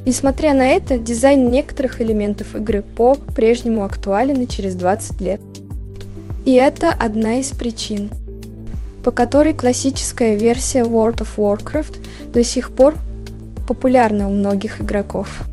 Несмотря 0.05 0.53
на 0.53 0.67
это, 0.67 0.97
дизайн 0.97 1.49
некоторых 1.51 2.01
элементов 2.01 2.55
игры 2.55 2.81
по-прежнему 2.81 3.83
актуален 3.83 4.47
через 4.47 4.75
20 4.75 5.21
лет. 5.21 5.41
И 6.45 6.53
это 6.53 6.91
одна 6.91 7.39
из 7.39 7.51
причин, 7.51 8.09
по 9.03 9.11
которой 9.11 9.53
классическая 9.53 10.35
версия 10.35 10.83
World 10.83 11.17
of 11.17 11.29
Warcraft 11.35 11.97
до 12.31 12.43
сих 12.43 12.71
пор 12.71 12.95
популярна 13.67 14.29
у 14.29 14.31
многих 14.31 14.79
игроков. 14.79 15.43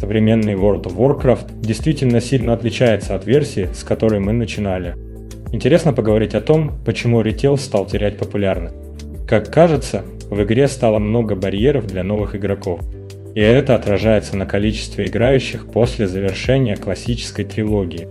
Современный 0.00 0.54
World 0.54 0.82
of 0.86 0.96
Warcraft 0.96 1.60
действительно 1.60 2.20
сильно 2.20 2.54
отличается 2.54 3.14
от 3.14 3.24
версии, 3.24 3.68
с 3.72 3.84
которой 3.84 4.18
мы 4.18 4.32
начинали. 4.32 4.96
Интересно 5.52 5.92
поговорить 5.92 6.34
о 6.34 6.40
том, 6.40 6.72
почему 6.84 7.20
ритейл 7.20 7.56
стал 7.56 7.86
терять 7.86 8.18
популярность. 8.18 8.74
Как 9.28 9.52
кажется, 9.52 10.02
в 10.32 10.42
игре 10.42 10.68
стало 10.68 10.98
много 10.98 11.34
барьеров 11.34 11.86
для 11.86 12.02
новых 12.02 12.34
игроков– 12.34 12.80
и 13.34 13.40
это 13.40 13.74
отражается 13.74 14.36
на 14.36 14.46
количестве 14.46 15.06
играющих 15.06 15.66
после 15.66 16.06
завершения 16.06 16.76
классической 16.76 17.44
трилогии. 17.44 18.08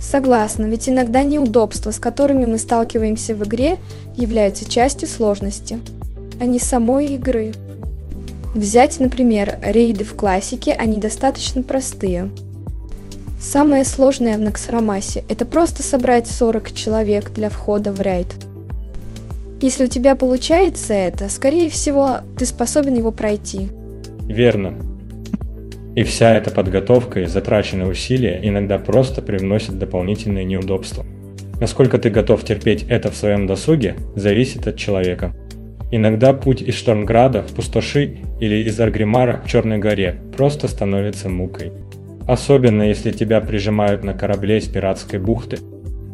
Согласна, 0.00 0.66
ведь 0.66 0.88
иногда 0.88 1.22
неудобства, 1.22 1.90
с 1.90 1.98
которыми 1.98 2.44
мы 2.44 2.58
сталкиваемся 2.58 3.34
в 3.34 3.42
игре, 3.44 3.78
являются 4.14 4.70
частью 4.70 5.08
сложности, 5.08 5.80
а 6.38 6.44
не 6.44 6.58
самой 6.58 7.06
игры. 7.06 7.52
Взять, 8.54 9.00
например, 9.00 9.58
рейды 9.62 10.04
в 10.04 10.14
классике, 10.14 10.72
они 10.72 10.98
достаточно 10.98 11.62
простые. 11.62 12.30
Самое 13.40 13.84
сложное 13.84 14.36
в 14.36 14.40
Наксарамасе– 14.40 15.24
это 15.28 15.44
просто 15.44 15.82
собрать 15.82 16.26
40 16.26 16.72
человек 16.72 17.32
для 17.32 17.50
входа 17.50 17.92
в 17.92 18.00
рейд. 18.00 18.28
Если 19.60 19.84
у 19.84 19.88
тебя 19.88 20.16
получается 20.16 20.94
это, 20.94 21.28
скорее 21.28 21.70
всего, 21.70 22.18
ты 22.38 22.46
способен 22.46 22.94
его 22.94 23.12
пройти– 23.12 23.68
Верно. 24.28 24.74
И 25.94 26.02
вся 26.02 26.34
эта 26.34 26.50
подготовка 26.50 27.20
и 27.20 27.26
затраченные 27.26 27.88
усилия 27.88 28.40
иногда 28.42 28.78
просто 28.78 29.22
привносят 29.22 29.78
дополнительные 29.78 30.44
неудобства. 30.44 31.04
Насколько 31.60 31.98
ты 31.98 32.10
готов 32.10 32.44
терпеть 32.44 32.84
это 32.88 33.10
в 33.10 33.16
своем 33.16 33.46
досуге, 33.46 33.96
зависит 34.14 34.66
от 34.66 34.76
человека. 34.76 35.34
Иногда 35.90 36.34
путь 36.34 36.60
из 36.60 36.74
Штормграда 36.74 37.42
в 37.42 37.54
Пустоши 37.54 38.18
или 38.40 38.56
из 38.68 38.78
Аргримара 38.78 39.38
к 39.38 39.46
Черной 39.46 39.78
горе 39.78 40.20
просто 40.36 40.68
становится 40.68 41.28
мукой. 41.28 41.72
Особенно 42.26 42.82
если 42.82 43.12
тебя 43.12 43.40
прижимают 43.40 44.02
на 44.02 44.12
корабле 44.12 44.58
из 44.58 44.66
пиратской 44.66 45.20
бухты. 45.20 45.58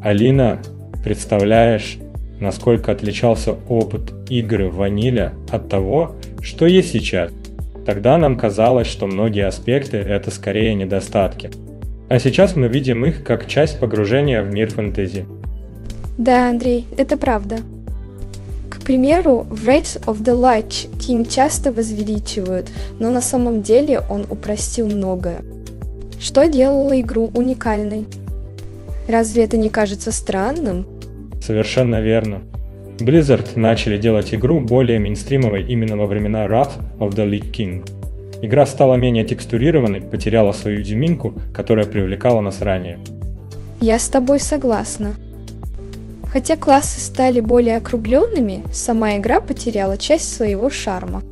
Алина, 0.02 0.60
представляешь, 1.02 1.96
насколько 2.42 2.92
отличался 2.92 3.54
опыт 3.68 4.12
игры 4.28 4.68
ваниля 4.68 5.32
от 5.50 5.68
того, 5.68 6.16
что 6.42 6.66
есть 6.66 6.90
сейчас– 6.90 7.30
Тогда 7.84 8.16
нам 8.16 8.36
казалось, 8.36 8.86
что 8.86 9.06
многие 9.06 9.46
аспекты– 9.46 9.96
это 9.98 10.30
скорее 10.30 10.74
недостатки. 10.74 11.50
А 12.08 12.18
сейчас 12.18 12.54
мы 12.54 12.68
видим 12.68 13.04
их 13.04 13.24
как 13.24 13.48
часть 13.48 13.80
погружения 13.80 14.42
в 14.42 14.52
мир 14.52 14.70
фэнтези. 14.70 15.26
Да, 16.16 16.48
Андрей, 16.50 16.86
это 16.96 17.16
правда. 17.16 17.58
К 18.70 18.80
примеру, 18.82 19.46
в 19.50 19.68
Rates 19.68 20.00
of 20.04 20.22
the 20.22 20.34
Light 20.34 20.88
King 20.98 21.28
часто 21.28 21.72
возвеличивают, 21.72 22.68
но 23.00 23.10
на 23.10 23.20
самом 23.20 23.62
деле 23.62 24.00
он 24.08 24.26
упростил 24.30 24.86
многое. 24.86 25.42
Что 26.20 26.46
делало 26.46 27.00
игру 27.00 27.30
уникальной? 27.34 28.06
Разве 29.08 29.44
это 29.44 29.56
не 29.56 29.70
кажется 29.70 30.12
странным? 30.12 30.86
Совершенно 31.42 32.00
верно. 32.00 32.42
Blizzard 32.98 33.58
начали 33.58 33.98
делать 33.98 34.32
игру 34.32 34.60
более 34.60 35.00
мейнстримовой 35.00 35.64
именно 35.64 35.96
во 35.96 36.06
времена 36.06 36.46
Wrath 36.46 36.74
of 37.00 37.10
the 37.14 37.28
Lich 37.28 37.50
King. 37.50 37.84
Игра 38.42 38.64
стала 38.64 38.94
менее 38.94 39.24
текстурированной, 39.24 40.02
потеряла 40.02 40.52
свою 40.52 40.82
изюминку, 40.82 41.34
которая 41.52 41.86
привлекала 41.86 42.40
нас 42.40 42.62
ранее. 42.62 43.00
Я 43.80 43.98
с 43.98 44.08
тобой 44.08 44.38
согласна. 44.38 45.14
Хотя 46.32 46.56
классы 46.56 47.00
стали 47.00 47.40
более 47.40 47.78
округленными, 47.78 48.62
сама 48.72 49.16
игра 49.16 49.40
потеряла 49.40 49.98
часть 49.98 50.32
своего 50.32 50.70
шарма. 50.70 51.22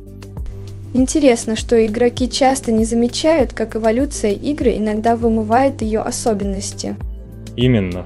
Интересно, 0.93 1.55
что 1.55 1.83
игроки 1.85 2.29
часто 2.29 2.73
не 2.73 2.83
замечают, 2.83 3.53
как 3.53 3.77
эволюция 3.77 4.31
игры 4.31 4.75
иногда 4.75 5.15
вымывает 5.15 5.81
ее 5.81 6.01
особенности. 6.01 6.97
Именно. 7.55 8.05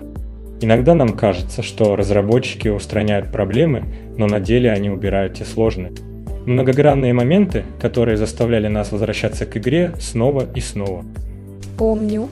Иногда 0.66 0.96
нам 0.96 1.10
кажется, 1.10 1.62
что 1.62 1.96
разработчики 1.96 2.70
устраняют 2.70 3.32
проблемы, 3.32 3.84
но 4.18 4.26
на 4.26 4.40
деле 4.40 4.72
они 4.72 4.90
убирают 4.90 5.36
те 5.36 5.46
сложные. 5.46 5.92
Многогранные 6.48 7.14
моменты, 7.14 7.66
которые 7.80 8.18
заставляли 8.18 8.68
нас 8.68 8.92
возвращаться 8.92 9.46
к 9.46 9.58
игре 9.58 9.94
снова 10.00 10.48
и 10.56 10.62
снова. 10.62 11.06
Помню, 11.78 12.30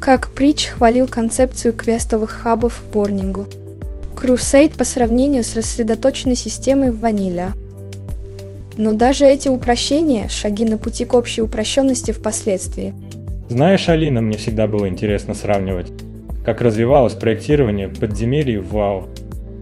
как 0.00 0.30
Притч 0.30 0.68
хвалил 0.68 1.06
концепцию 1.06 1.74
квестовых 1.74 2.30
хабов 2.30 2.80
в 2.80 2.90
Борнингу. 2.90 3.44
Crusade 4.16 4.74
по 4.74 4.84
сравнению 4.84 5.44
с 5.44 5.54
рассредоточенной 5.54 6.36
системой 6.36 6.90
в 6.90 7.00
Ванилия. 7.00 7.52
Но 8.78 8.94
даже 8.94 9.26
эти 9.26 9.48
упрощения– 9.48 10.28
шаги 10.30 10.64
на 10.64 10.78
пути 10.78 11.04
к 11.04 11.12
общей 11.12 11.42
упрощенности 11.42 12.12
впоследствии. 12.12 12.94
Знаешь, 13.50 13.90
Алина, 13.90 14.22
мне 14.22 14.38
всегда 14.38 14.66
было 14.66 14.88
интересно 14.88 15.34
сравнивать, 15.34 15.92
как 16.44 16.60
развивалось 16.60 17.14
проектирование 17.14 17.88
подземелий 17.88 18.58
в 18.58 18.74
WoW. 18.74 19.08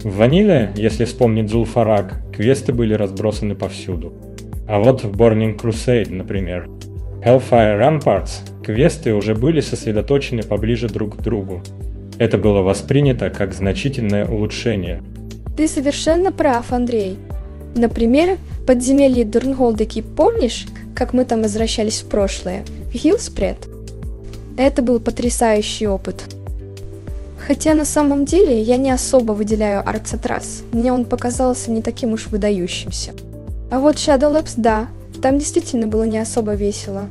В 0.04 0.16
Ваниле, 0.16 0.70
если 0.76 1.04
вспомнить 1.04 1.50
Зулфарак, 1.50 2.20
квесты 2.32 2.72
были 2.72 2.94
разбросаны 2.94 3.54
повсюду. 3.54 4.12
А 4.68 4.78
вот 4.78 5.02
в 5.02 5.10
Burning 5.10 5.58
Crusade, 5.58 6.12
например, 6.12 6.68
Hellfire 7.24 7.80
Ramparts 7.80 8.62
квесты 8.62 9.14
уже 9.14 9.34
были 9.34 9.60
сосредоточены 9.60 10.42
поближе 10.42 10.88
друг 10.88 11.16
к 11.16 11.22
другу. 11.22 11.62
Это 12.18 12.38
было 12.38 12.62
воспринято 12.62 13.30
как 13.30 13.54
значительное 13.54 14.26
улучшение. 14.26 15.02
Ты 15.56 15.66
совершенно 15.66 16.30
прав, 16.30 16.72
Андрей. 16.72 17.16
Например, 17.74 18.38
подземелье 18.66 19.24
Дурнголдеки 19.24 20.02
помнишь, 20.02 20.66
как 20.94 21.12
мы 21.12 21.24
там 21.24 21.42
возвращались 21.42 22.02
в 22.02 22.08
прошлое? 22.08 22.64
В 22.92 22.96
Хиллспред? 22.96 23.68
Это 24.56 24.82
был 24.82 25.00
потрясающий 25.00 25.86
опыт. 25.86 26.24
Хотя 27.38 27.74
на 27.74 27.84
самом 27.84 28.24
деле 28.24 28.60
я 28.60 28.76
не 28.76 28.90
особо 28.90 29.32
выделяю 29.32 29.88
Арксатрас. 29.88 30.62
Мне 30.72 30.92
он 30.92 31.04
показался 31.04 31.70
не 31.70 31.82
таким 31.82 32.12
уж 32.12 32.26
выдающимся. 32.26 33.12
А 33.70 33.78
вот 33.78 33.96
Shadow 33.96 34.32
Labs, 34.32 34.54
да, 34.56 34.88
там 35.22 35.38
действительно 35.38 35.86
было 35.86 36.04
не 36.04 36.18
особо 36.18 36.54
весело. 36.54 37.08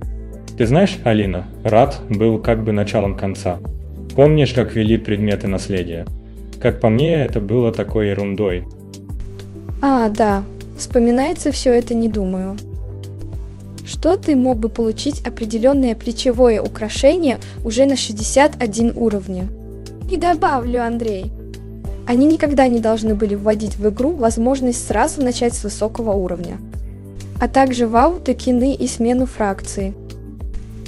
Ты 0.58 0.66
знаешь, 0.66 0.98
Алина, 1.04 1.46
Рад 1.64 2.00
был 2.10 2.40
как 2.40 2.64
бы 2.64 2.72
началом 2.72 3.16
конца. 3.16 3.60
Помнишь, 4.16 4.54
как 4.54 4.76
вели 4.76 4.98
предметы 4.98 5.48
наследия? 5.48 6.06
Как 6.60 6.80
по 6.80 6.90
мне, 6.90 7.14
это 7.14 7.40
было 7.40 7.72
такой 7.72 8.10
ерундой. 8.10 8.64
А, 9.82 10.10
да, 10.10 10.44
вспоминается 10.78 11.52
все 11.52 11.74
это 11.74 11.94
не 11.94 12.10
думаю. 12.10 12.58
Что 13.86 14.18
ты 14.18 14.36
мог 14.36 14.58
бы 14.58 14.70
получить 14.70 15.26
определенное 15.26 15.96
плечевое 15.96 16.62
украшение 16.62 17.38
уже 17.64 17.86
на 17.86 17.96
61 17.96 18.94
уровне? 18.96 19.48
И 20.10 20.18
добавлю, 20.18 20.84
Андрей, 20.84 21.32
они 22.08 22.26
никогда 22.26 22.68
не 22.68 22.80
должны 22.80 23.16
были 23.16 23.36
вводить 23.36 23.76
в 23.76 23.90
игру 23.90 24.12
возможность 24.12 24.88
сразу 24.88 25.22
начать 25.22 25.54
с 25.54 25.64
высокого 25.64 26.12
уровня, 26.12 26.58
а 27.40 27.48
также 27.48 27.88
вау, 27.88 28.20
токены 28.20 28.74
и 28.74 28.88
смену 28.88 29.26
фракции– 29.26 29.94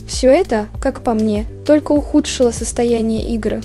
все 0.10 0.30
это, 0.30 0.66
как 0.82 1.02
по 1.02 1.14
мне, 1.14 1.46
только 1.68 1.92
ухудшило 1.92 2.50
состояние 2.50 3.30
игры. 3.36 3.62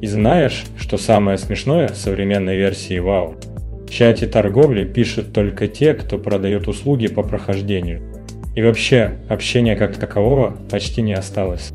И 0.00 0.06
знаешь, 0.06 0.64
что 0.78 0.96
самое 0.98 1.36
смешное 1.36 1.88
в 1.88 1.96
современной 1.96 2.56
версии 2.56 3.00
WoW? 3.00 3.86
В 3.86 3.90
чате 3.90 4.28
торговли 4.28 4.84
пишут 4.84 5.32
только 5.32 5.66
те, 5.66 5.94
кто 5.94 6.16
продает 6.16 6.68
услуги 6.68 7.08
по 7.08 7.24
прохождению. 7.24 8.02
И 8.54 8.62
вообще, 8.62 9.18
общения 9.28 9.74
как 9.74 9.96
такового 9.96 10.56
почти 10.70 11.02
не 11.02 11.12
осталось. 11.12 11.72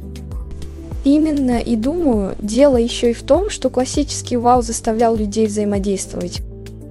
Именно, 1.05 1.59
и 1.59 1.75
думаю, 1.75 2.35
дело 2.39 2.77
еще 2.77 3.11
и 3.11 3.13
в 3.13 3.21
том, 3.21 3.51
что 3.51 3.69
классический 3.69 4.35
WoW 4.35 4.63
заставлял 4.63 5.15
людей 5.15 5.45
взаимодействовать. 5.45 6.41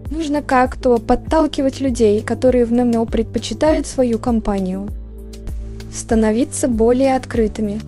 Нужно 0.08 0.40
как-то 0.40 0.98
подталкивать 0.98 1.80
людей, 1.80 2.22
которые 2.22 2.64
в 2.64 2.72
ММО 2.72 3.06
предпочитают 3.06 3.88
свою 3.88 4.20
компанию 4.20 4.88
становиться 5.92 6.68
более 6.68 7.16
открытыми. 7.16 7.80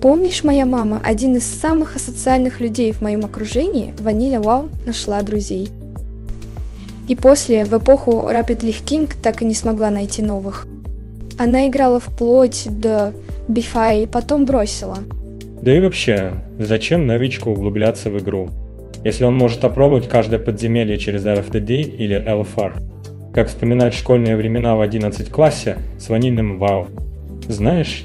Помнишь, 0.00 0.44
моя 0.44 0.66
мама, 0.66 1.00
один 1.04 1.36
из 1.36 1.44
самых 1.44 1.96
асоциальных 1.96 2.60
людей 2.60 2.92
в 2.92 3.00
моем 3.00 3.24
окружении, 3.24 3.94
Ваниля 3.98 4.40
Вау, 4.40 4.68
нашла 4.86 5.20
друзей. 5.22 5.68
И 7.06 7.14
после, 7.14 7.64
в 7.64 7.72
эпоху 7.76 8.12
Rapidly 8.30 8.74
King, 8.84 9.10
так 9.22 9.42
и 9.42 9.44
не 9.44 9.54
смогла 9.54 9.90
найти 9.90 10.22
новых. 10.22 10.66
Она 11.38 11.66
играла 11.68 12.00
вплоть 12.00 12.66
до 12.70 13.12
Бифа 13.48 13.92
и 13.92 14.06
потом 14.06 14.46
бросила. 14.46 14.98
Да 15.64 15.74
и 15.74 15.80
вообще, 15.80 16.32
зачем 16.58 17.06
новичку 17.06 17.50
углубляться 17.50 18.10
в 18.10 18.18
игру? 18.18 18.50
Если 19.02 19.24
он 19.24 19.34
может 19.34 19.64
опробовать 19.64 20.10
каждое 20.10 20.38
подземелье 20.38 20.98
через 20.98 21.24
RFDD 21.24 21.80
или 21.80 22.22
LFR. 22.22 23.32
Как 23.32 23.48
вспоминать 23.48 23.94
школьные 23.94 24.36
времена 24.36 24.76
в 24.76 24.82
11 24.82 25.30
классе 25.30 25.78
с 25.98 26.10
ванильным 26.10 26.58
вау. 26.58 26.88
Знаешь, 27.48 28.04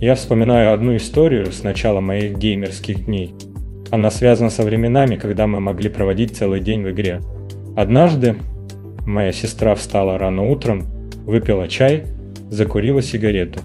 я 0.00 0.14
вспоминаю 0.14 0.72
одну 0.72 0.94
историю 0.94 1.50
с 1.50 1.64
начала 1.64 1.98
моих 1.98 2.38
геймерских 2.38 3.06
дней. 3.06 3.34
Она 3.90 4.12
связана 4.12 4.48
со 4.48 4.62
временами, 4.62 5.16
когда 5.16 5.48
мы 5.48 5.58
могли 5.58 5.88
проводить 5.88 6.36
целый 6.36 6.60
день 6.60 6.84
в 6.84 6.92
игре. 6.92 7.20
Однажды 7.76 8.36
моя 9.04 9.32
сестра 9.32 9.74
встала 9.74 10.16
рано 10.16 10.44
утром, 10.48 10.86
выпила 11.26 11.66
чай, 11.66 12.04
закурила 12.50 13.02
сигарету, 13.02 13.62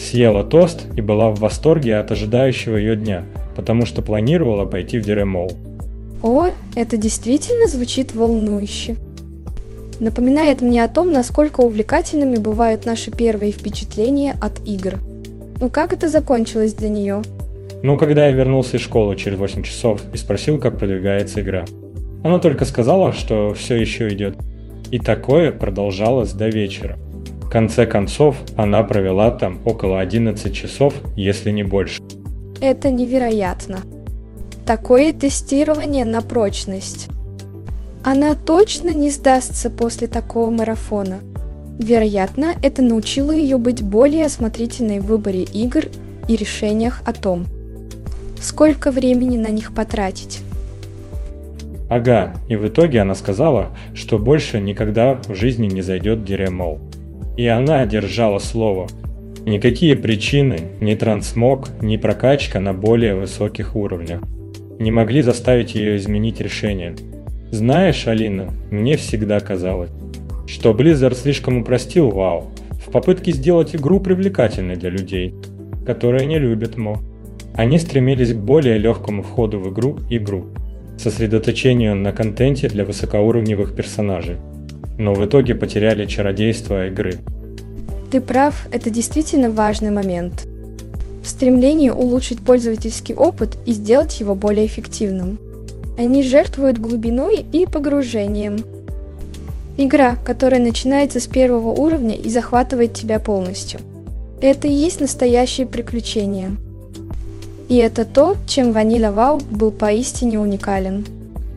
съела 0.00 0.44
тост 0.44 0.86
и 0.96 1.00
была 1.00 1.30
в 1.30 1.40
восторге 1.40 1.96
от 1.96 2.10
ожидающего 2.10 2.76
ее 2.76 2.96
дня, 2.96 3.24
потому 3.56 3.86
что 3.86 4.02
планировала 4.02 4.64
пойти 4.64 4.98
в 4.98 5.04
Деремол. 5.04 5.52
О, 6.22 6.48
это 6.74 6.96
действительно 6.96 7.66
звучит 7.66 8.14
волнующе 8.14 8.96
напоминает 10.00 10.62
мне 10.62 10.82
о 10.82 10.88
том, 10.88 11.12
насколько 11.12 11.60
увлекательными 11.60 12.36
бывают 12.36 12.86
наши 12.86 13.10
первые 13.10 13.52
впечатления 13.52 14.34
от 14.40 14.66
игр. 14.66 14.94
Ну 15.60 15.68
как 15.68 15.92
это 15.92 16.08
закончилось 16.08 16.74
для 16.74 16.88
нее? 16.88 17.22
Ну, 17.82 17.96
когда 17.96 18.26
я 18.26 18.32
вернулся 18.32 18.76
из 18.76 18.82
школы 18.82 19.16
через 19.16 19.38
8 19.38 19.62
часов 19.62 20.02
и 20.12 20.16
спросил, 20.16 20.58
как 20.58 20.78
продвигается 20.78 21.40
игра. 21.40 21.64
Она 22.24 22.38
только 22.38 22.64
сказала, 22.64 23.12
что 23.12 23.54
все 23.54 23.76
еще 23.76 24.08
идет. 24.08 24.36
И 24.90 24.98
такое 24.98 25.52
продолжалось 25.52 26.32
до 26.32 26.48
вечера. 26.48 26.98
В 27.50 27.52
конце 27.52 27.84
концов, 27.84 28.36
она 28.56 28.84
провела 28.84 29.32
там 29.32 29.58
около 29.64 29.98
11 29.98 30.54
часов, 30.54 30.94
если 31.16 31.50
не 31.50 31.64
больше. 31.64 32.00
Это 32.60 32.92
невероятно. 32.92 33.80
Такое 34.64 35.12
тестирование 35.12 36.04
на 36.04 36.22
прочность. 36.22 37.08
Она 38.04 38.36
точно 38.36 38.90
не 38.90 39.10
сдастся 39.10 39.68
после 39.68 40.06
такого 40.06 40.48
марафона. 40.48 41.18
Вероятно, 41.80 42.54
это 42.62 42.82
научило 42.82 43.32
ее 43.32 43.58
быть 43.58 43.82
более 43.82 44.26
осмотрительной 44.26 45.00
в 45.00 45.06
выборе 45.06 45.42
игр 45.42 45.86
и 46.28 46.36
решениях 46.36 47.02
о 47.04 47.12
том, 47.12 47.46
сколько 48.40 48.92
времени 48.92 49.36
на 49.36 49.48
них 49.48 49.74
потратить. 49.74 50.38
Ага, 51.88 52.32
и 52.48 52.54
в 52.54 52.68
итоге 52.68 53.00
она 53.00 53.16
сказала, 53.16 53.76
что 53.92 54.20
больше 54.20 54.60
никогда 54.60 55.14
в 55.26 55.34
жизни 55.34 55.66
не 55.66 55.82
зайдет 55.82 56.24
Диремол. 56.24 56.78
И 57.36 57.46
она 57.46 57.86
держала 57.86 58.38
слово. 58.38 58.88
Никакие 59.46 59.96
причины, 59.96 60.58
ни 60.80 60.94
трансмог, 60.94 61.68
ни 61.80 61.96
прокачка 61.96 62.60
на 62.60 62.74
более 62.74 63.14
высоких 63.14 63.74
уровнях 63.74 64.20
не 64.80 64.90
могли 64.90 65.20
заставить 65.20 65.74
ее 65.74 65.96
изменить 65.96 66.40
решение. 66.40 66.96
Знаешь, 67.52 68.08
Алина, 68.08 68.48
мне 68.70 68.96
всегда 68.96 69.38
казалось, 69.38 69.90
что 70.46 70.72
Blizzard 70.72 71.14
слишком 71.14 71.58
упростил 71.58 72.08
WoW 72.08 72.44
в 72.86 72.90
попытке 72.90 73.30
сделать 73.30 73.76
игру 73.76 74.00
привлекательной 74.00 74.76
для 74.76 74.88
людей, 74.88 75.34
которые 75.84 76.24
не 76.24 76.38
любят 76.38 76.78
мо. 76.78 76.98
Они 77.54 77.78
стремились 77.78 78.32
к 78.32 78.38
более 78.38 78.78
легкому 78.78 79.22
входу 79.22 79.60
в 79.60 79.70
игру 79.70 79.98
игру, 80.08 80.46
сосредоточению 80.96 81.94
на 81.94 82.12
контенте 82.12 82.68
для 82.68 82.86
высокоуровневых 82.86 83.76
персонажей, 83.76 84.36
но 85.00 85.14
в 85.14 85.24
итоге 85.26 85.54
потеряли 85.54 86.06
чародейство 86.06 86.86
игры. 86.86 87.14
Ты 88.12 88.20
прав, 88.20 88.68
это 88.70 88.90
действительно 88.90 89.50
важный 89.50 89.90
момент. 89.90 90.46
В 91.24 91.28
стремлении 91.28 91.90
улучшить 91.90 92.40
пользовательский 92.40 93.14
опыт 93.14 93.56
и 93.66 93.72
сделать 93.72 94.20
его 94.20 94.34
более 94.34 94.66
эффективным– 94.66 95.38
они 96.00 96.22
жертвуют 96.22 96.78
глубиной 96.78 97.44
и 97.52 97.66
погружением. 97.66 98.64
Игра, 99.76 100.16
которая 100.24 100.58
начинается 100.58 101.20
с 101.20 101.26
первого 101.26 101.72
уровня 101.72 102.14
и 102.14 102.30
захватывает 102.30 102.94
тебя 102.94 103.18
полностью. 103.18 103.80
Это 104.40 104.66
и 104.66 104.72
есть 104.72 105.00
настоящее 105.00 105.66
приключение. 105.66 106.52
И 107.68 107.76
это 107.76 108.06
то, 108.06 108.36
чем 108.46 108.70
Vanilla 108.70 109.14
WoW 109.14 109.42
был 109.50 109.72
поистине 109.72 110.40
уникален. 110.40 111.04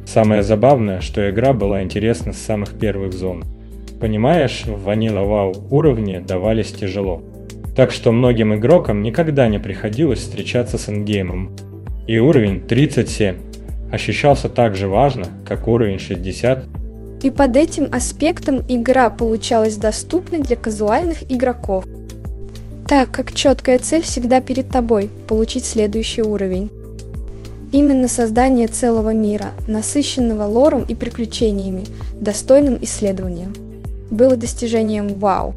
Самое 0.06 0.44
забавное, 0.44 1.02
что 1.02 1.30
игра 1.30 1.54
была 1.54 1.82
интересна 1.82 2.34
с 2.34 2.38
самых 2.38 2.78
первых 2.78 3.14
зон. 3.14 3.44
Понимаешь, 4.00 4.66
в 4.66 4.88
Vanilla 4.88 5.26
WoW 5.26 5.68
уровни 5.70 6.20
давались 6.20 6.72
тяжело. 6.72 7.24
Так 7.76 7.92
что 7.92 8.12
многим 8.12 8.54
игрокам 8.54 9.02
никогда 9.02 9.48
не 9.48 9.60
приходилось 9.60 10.20
встречаться 10.20 10.78
с 10.78 10.90
эндгеймом. 10.90 11.56
И 12.06 12.20
уровень 12.20 12.62
37 12.62 13.36
ощущался 13.92 14.50
так 14.50 14.76
же 14.76 14.88
важно, 14.88 15.26
как 15.48 15.68
уровень 15.68 16.00
60. 16.00 16.66
И 17.24 17.32
под 17.32 17.56
этим 17.56 17.88
аспектом 17.92 18.62
игра 18.68 19.10
получалась 19.10 19.78
доступной 19.78 20.42
для 20.42 20.58
казуальных 20.58 21.32
игроков, 21.32 21.86
так 22.88 23.10
как 23.12 23.34
четкая 23.34 23.80
цель 23.80 24.02
всегда 24.02 24.42
перед 24.42 24.70
тобой– 24.70 25.10
получить 25.28 25.66
следующий 25.66 26.22
уровень. 26.22 26.70
Именно 27.74 28.08
создание 28.08 28.68
целого 28.68 29.16
мира, 29.16 29.48
насыщенного 29.66 30.44
лором 30.44 30.86
и 30.88 30.94
приключениями, 30.94 31.86
достойным 32.22 32.78
исследования, 32.82 33.48
было 34.12 34.38
достижением 34.38 35.08
вау. 35.16 35.56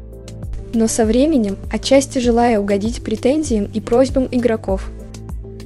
Но 0.73 0.87
со 0.87 1.05
временем, 1.05 1.57
отчасти 1.71 2.17
желая 2.17 2.59
угодить 2.59 3.03
претензиям 3.03 3.69
и 3.71 3.79
просьбам 3.79 4.27
игроков, 4.31 4.89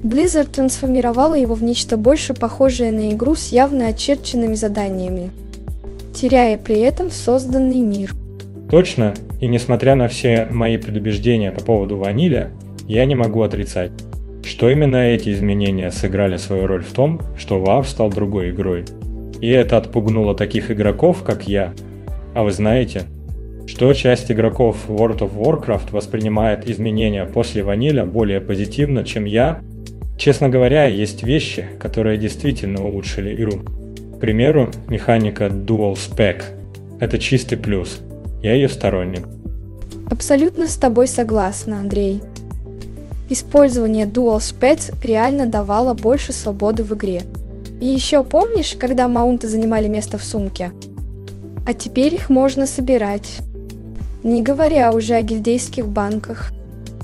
Blizzard 0.04 0.52
трансформировала 0.52 1.36
его 1.36 1.56
в 1.56 1.64
нечто 1.64 1.96
больше 1.96 2.34
похожее 2.34 2.92
на 2.92 3.12
игру 3.12 3.36
с 3.36 3.54
явно 3.54 3.88
очерченными 3.88 4.56
заданиями, 4.56 5.32
теряя 6.14 6.58
при 6.58 6.80
этом 6.80 7.12
созданный 7.12 7.80
мир. 7.80 8.14
Точно, 8.70 9.14
и 9.40 9.48
несмотря 9.48 9.96
на 9.96 10.10
все 10.10 10.48
мои 10.52 10.76
предубеждения 10.76 11.54
по 11.54 11.64
поводу 11.64 11.96
ваниля, 11.96 12.52
я 12.88 13.06
не 13.06 13.16
могу 13.16 13.42
отрицать, 13.42 13.92
что 14.62 14.70
именно 14.70 14.98
эти 14.98 15.30
изменения 15.34 15.90
сыграли 15.90 16.38
свою 16.38 16.68
роль 16.68 16.84
в 16.84 16.94
том, 16.94 17.20
что 17.36 17.58
WoW 17.60 17.84
стал 17.84 18.12
другой 18.12 18.52
игрой. 18.52 18.86
И 19.40 19.50
это 19.50 19.76
отпугнуло 19.76 20.36
таких 20.36 20.70
игроков, 20.70 21.24
как 21.24 21.48
я. 21.48 21.74
А 22.36 22.44
вы 22.44 22.52
знаете, 22.52 23.06
что 23.66 23.92
часть 23.96 24.32
игроков 24.32 24.88
World 24.88 25.22
of 25.22 25.36
Warcraft 25.36 25.90
воспринимает 25.90 26.70
изменения 26.70 27.26
после 27.26 27.64
ваниля 27.64 28.06
более 28.06 28.40
позитивно, 28.40 29.04
чем 29.04 29.26
я? 29.26 29.64
Честно 30.16 30.48
говоря, 30.48 30.86
есть 30.86 31.24
вещи, 31.24 31.66
которые 31.80 32.20
действительно 32.20 32.86
улучшили 32.86 33.34
игру. 33.34 33.62
К 34.16 34.20
примеру, 34.20 34.70
механика 34.88 35.46
Dual 35.46 35.96
Spec. 35.96 36.44
Это 37.00 37.18
чистый 37.18 37.56
плюс. 37.56 38.00
Я 38.44 38.54
ее 38.54 38.70
сторонник. 38.70 39.28
Абсолютно 40.12 40.68
с 40.68 40.76
тобой 40.76 41.08
согласна, 41.08 41.80
Андрей. 41.80 42.22
Использование 43.32 44.08
Dual 44.08 44.40
Spec 44.40 44.94
реально 45.06 45.46
давало 45.46 45.94
больше 45.94 46.34
свободы 46.34 46.84
в 46.84 46.94
игре. 46.94 47.22
И 47.80 47.86
еще 47.86 48.26
помнишь, 48.26 48.76
когда 48.78 49.08
маунты 49.08 49.48
занимали 49.48 49.88
место 49.88 50.18
в 50.18 50.24
сумке? 50.26 50.72
А 51.66 51.74
теперь 51.74 52.14
их 52.14 52.30
можно 52.30 52.68
собирать. 52.68 53.38
Не 54.22 54.44
говоря 54.44 54.92
уже 54.92 55.14
о 55.14 55.22
гильдейских 55.22 55.88
банках. 55.88 56.52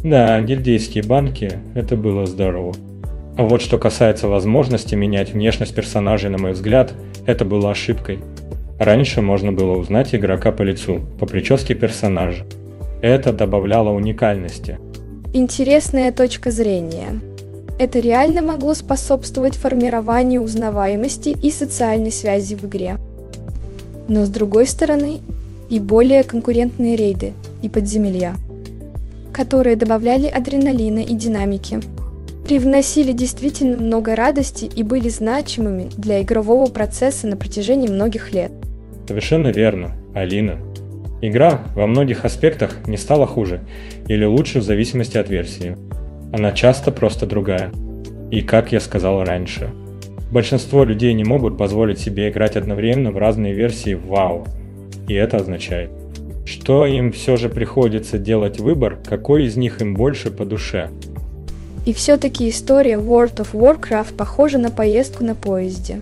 Да, 0.04 0.42
гильдейские 0.42 1.06
банки, 1.06 1.62
это 1.76 1.96
было 1.96 2.26
здорово. 2.26 2.74
А 3.38 3.44
вот 3.44 3.62
что 3.62 3.78
касается 3.78 4.28
возможности 4.28 4.96
менять 4.96 5.32
внешность 5.32 5.76
персонажей, 5.76 6.30
на 6.30 6.40
мой 6.40 6.52
взгляд, 6.52 6.92
это 7.26 7.46
было 7.46 7.72
ошибкой. 7.72 8.20
Раньше 8.78 9.22
можно 9.22 9.54
было 9.54 9.78
узнать 9.78 10.14
игрока 10.14 10.52
по 10.52 10.64
лицу, 10.64 11.00
по 11.22 11.26
прическе 11.26 11.74
персонажа. 11.74 12.44
Это 13.02 13.32
добавляло 13.32 13.92
уникальности. 13.92 14.78
Интересная 15.34 16.14
точка 16.14 16.52
зрения. 16.52 17.20
Это 17.78 18.00
реально 18.00 18.42
могло 18.42 18.74
способствовать 18.74 19.56
формированию 19.56 20.42
узнаваемости 20.42 21.30
и 21.30 21.52
социальной 21.52 22.12
связи 22.12 22.56
в 22.56 22.64
игре. 22.64 22.98
Но 24.08 24.26
с 24.26 24.30
другой 24.30 24.68
стороны, 24.68 25.20
и 25.70 25.80
более 25.80 26.24
конкурентные 26.24 26.96
рейды 26.96 27.34
и 27.62 27.68
подземелья, 27.68 28.36
которые 29.34 29.76
добавляли 29.76 30.28
адреналина 30.28 31.00
и 31.00 31.14
динамики, 31.14 31.82
привносили 32.48 33.12
действительно 33.12 33.76
много 33.76 34.16
радости 34.16 34.64
и 34.74 34.82
были 34.82 35.10
значимыми 35.10 35.90
для 35.98 36.22
игрового 36.22 36.68
процесса 36.68 37.28
на 37.28 37.36
протяжении 37.36 37.90
многих 37.90 38.32
лет. 38.32 38.52
Совершенно 39.08 39.50
верно, 39.50 39.92
Алина. 40.16 40.58
Игра 41.22 41.62
во 41.76 41.88
многих 41.88 42.26
аспектах 42.26 42.88
не 42.88 42.98
стала 42.98 43.26
хуже 43.26 43.62
или 44.08 44.26
лучше 44.26 44.60
в 44.60 44.64
зависимости 44.64 45.18
от 45.18 45.30
версии. 45.30 45.76
Она 46.32 46.52
часто 46.52 46.92
просто 46.92 47.26
другая. 47.26 47.72
И 48.30 48.42
как 48.42 48.72
я 48.72 48.80
сказал 48.80 49.24
раньше, 49.24 49.70
большинство 50.32 50.84
людей 50.84 51.14
не 51.14 51.24
могут 51.24 51.58
позволить 51.58 52.00
себе 52.00 52.30
играть 52.30 52.56
одновременно 52.56 53.12
в 53.12 53.18
разные 53.18 53.54
версии 53.54 53.94
вау. 53.94 54.46
И 55.08 55.14
это 55.14 55.38
означает, 55.38 55.90
что 56.46 56.86
им 56.86 57.12
все 57.12 57.36
же 57.38 57.50
приходится 57.50 58.18
делать 58.18 58.60
выбор, 58.60 58.98
какой 59.04 59.46
из 59.46 59.58
них 59.58 59.82
им 59.82 59.96
больше 59.96 60.30
по 60.30 60.46
душе. 60.46 60.90
И 61.86 61.94
все-таки 61.94 62.50
история 62.50 62.96
World 62.96 63.38
of 63.38 63.54
Warcraft 63.54 64.16
похожа 64.16 64.58
на 64.58 64.70
поездку 64.70 65.24
на 65.24 65.36
поезде. 65.36 66.02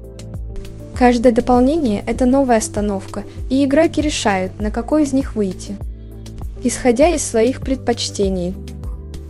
Каждое 0.95 1.33
дополнение– 1.33 2.03
это 2.07 2.25
новая 2.25 2.57
остановка, 2.57 3.23
и 3.49 3.65
игроки 3.65 4.01
решают, 4.01 4.59
на 4.61 4.71
какой 4.71 5.03
из 5.03 5.11
них 5.11 5.35
выйти, 5.35 5.75
исходя 6.63 7.09
из 7.09 7.21
своих 7.21 7.59
предпочтений. 7.59 8.53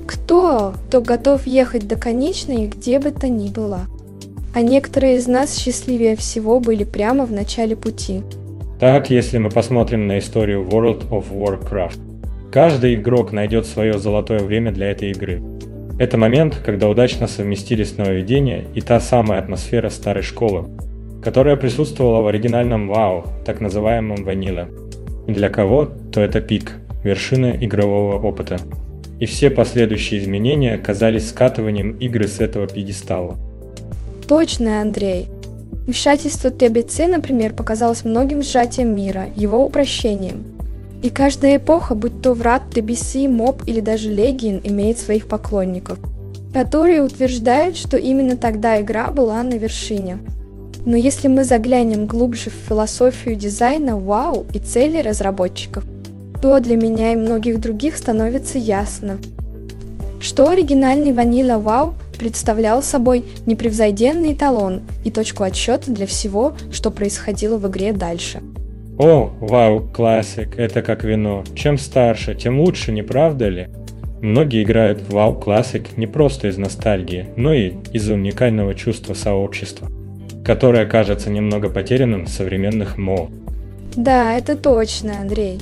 Кто, 0.06 0.76
кто 0.88 1.02
готов 1.02 1.48
ехать 1.48 1.88
до 1.88 1.96
конечной, 1.96 2.68
где 2.68 3.00
бы 3.00 3.10
то 3.10 3.28
ни 3.28 3.50
было. 3.50 3.88
А 4.54 4.62
некоторые 4.62 5.18
из 5.18 5.26
нас 5.26 5.58
счастливее 5.58 6.16
всего 6.16 6.60
были 6.60 6.84
прямо 6.84 7.26
в 7.26 7.32
начале 7.32 7.76
пути. 7.76 8.22
Так, 8.80 9.10
если 9.10 9.40
мы 9.40 9.50
посмотрим 9.50 10.06
на 10.06 10.20
историю 10.20 10.64
World 10.64 11.10
of 11.10 11.32
Warcraft. 11.32 12.00
Каждый 12.52 12.94
игрок 12.94 13.32
найдет 13.32 13.66
свое 13.66 13.98
золотое 13.98 14.40
время 14.40 14.72
для 14.72 14.92
этой 14.92 15.10
игры. 15.12 15.42
Это 15.98 16.18
момент, 16.18 16.62
когда 16.64 16.88
удачно 16.88 17.26
совместились 17.28 17.98
нововведения 17.98 18.66
и 18.76 18.82
та 18.82 19.00
самая 19.00 19.40
атмосфера 19.40 19.90
старой 19.90 20.24
школы, 20.24 20.68
которая 21.26 21.56
присутствовала 21.56 22.22
в 22.22 22.28
оригинальном 22.28 22.92
WoW, 22.92 23.28
так 23.46 23.60
называемом. 23.60 24.30
И 25.28 25.32
для 25.32 25.50
кого, 25.50 25.90
то 26.12 26.22
это 26.22 26.40
пик, 26.40 26.74
вершина 27.04 27.58
игрового 27.60 28.20
опыта. 28.24 28.60
И 29.20 29.26
все 29.26 29.50
последующие 29.50 30.20
изменения 30.20 30.78
казались 30.78 31.30
скатыванием 31.30 31.94
игры 31.94 32.28
с 32.28 32.40
этого 32.40 32.68
пьедестала. 32.68 33.38
Точно, 34.28 34.82
Андрей. 34.82 35.26
Вмешательство 35.88 36.52
ТБЦ, 36.52 37.08
например, 37.08 37.54
показалось 37.54 38.06
многим 38.06 38.44
сжатием 38.44 38.96
мира, 38.96 39.26
его 39.36 39.66
упрощением. 39.66 40.44
И 41.02 41.10
каждая 41.10 41.58
эпоха, 41.58 41.96
будь 41.96 42.22
то 42.22 42.34
Врат, 42.34 42.62
TBC, 42.72 43.28
МОБ 43.30 43.64
или 43.66 43.80
даже 43.80 44.12
Легион, 44.12 44.62
имеет 44.64 45.00
своих 45.00 45.28
поклонников, 45.28 45.98
которые 46.54 47.02
утверждают, 47.02 47.78
что 47.78 47.98
именно 47.98 48.38
тогда 48.38 48.80
игра 48.80 49.10
была 49.10 49.42
на 49.42 49.56
вершине. 49.56 50.20
Но 50.86 50.96
если 50.96 51.28
мы 51.28 51.44
заглянем 51.44 52.06
глубже 52.06 52.52
в 52.52 52.70
философию 52.70 53.36
дизайна, 53.36 53.98
вау 53.98 54.46
и 54.54 54.60
цели 54.60 55.02
разработчиков, 55.02 55.84
то 56.42 56.60
для 56.60 56.78
меня 56.78 57.14
и 57.14 57.16
многих 57.16 57.60
других 57.60 57.98
становится 57.98 58.60
ясно, 58.60 59.18
что 60.20 60.48
оригинальный 60.48 61.12
Vanilla 61.12 61.62
WoW 61.62 61.94
представлял 62.20 62.84
собой 62.84 63.26
непревзойденный 63.48 64.34
эталон 64.34 64.82
и 65.04 65.10
точку 65.10 65.44
отсчета 65.44 65.92
для 65.92 66.06
всего, 66.06 66.54
что 66.72 66.92
происходило 66.92 67.58
в 67.58 67.68
игре 67.68 67.92
дальше. 67.92 68.42
О, 69.00 69.32
вау, 69.40 69.90
классик, 69.92 70.58
это 70.58 70.82
как 70.82 71.04
вино. 71.04 71.44
Чем 71.56 71.78
старше, 71.78 72.36
тем 72.36 72.60
лучше, 72.62 72.92
не 72.92 73.02
правда 73.02 73.50
ли? 73.50 73.68
Многие 74.22 74.64
играют 74.64 75.02
в 75.02 75.16
WoW 75.16 75.44
Classic 75.44 75.86
не 75.98 76.08
просто 76.08 76.48
из 76.48 76.58
ностальгии, 76.58 77.28
но 77.36 77.54
и 77.54 77.74
из 77.92 78.08
уникального 78.10 78.74
чувства 78.76 79.14
сообщества 79.14 79.90
которое 80.46 80.86
кажется 80.86 81.32
немного 81.32 81.70
потерянным 81.70 82.26
в 82.26 82.30
современных 82.30 82.98
МО. 82.98 83.30
Да, 83.96 84.38
это 84.38 84.56
точно, 84.56 85.20
Андрей. 85.20 85.60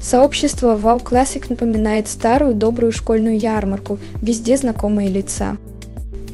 Сообщество 0.00 0.76
WoW 0.76 1.02
Classic 1.02 1.44
напоминает 1.48 2.06
старую 2.06 2.54
добрую 2.54 2.92
школьную 2.92 3.38
ярмарку, 3.38 3.98
везде 4.20 4.56
знакомые 4.56 5.08
лица. 5.08 5.56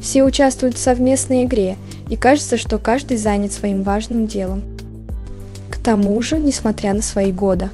Все 0.01 0.23
участвуют 0.23 0.75
в 0.75 0.79
совместной 0.79 1.45
игре, 1.45 1.77
и 2.09 2.17
кажется, 2.17 2.57
что 2.57 2.77
каждый 2.77 3.17
занят 3.17 3.53
своим 3.53 3.81
важным 3.81 4.27
делом. 4.27 4.61
К 5.71 5.77
тому 5.77 6.21
же, 6.21 6.37
несмотря 6.37 6.93
на 6.93 7.01
свои 7.01 7.31
годы, 7.31 7.69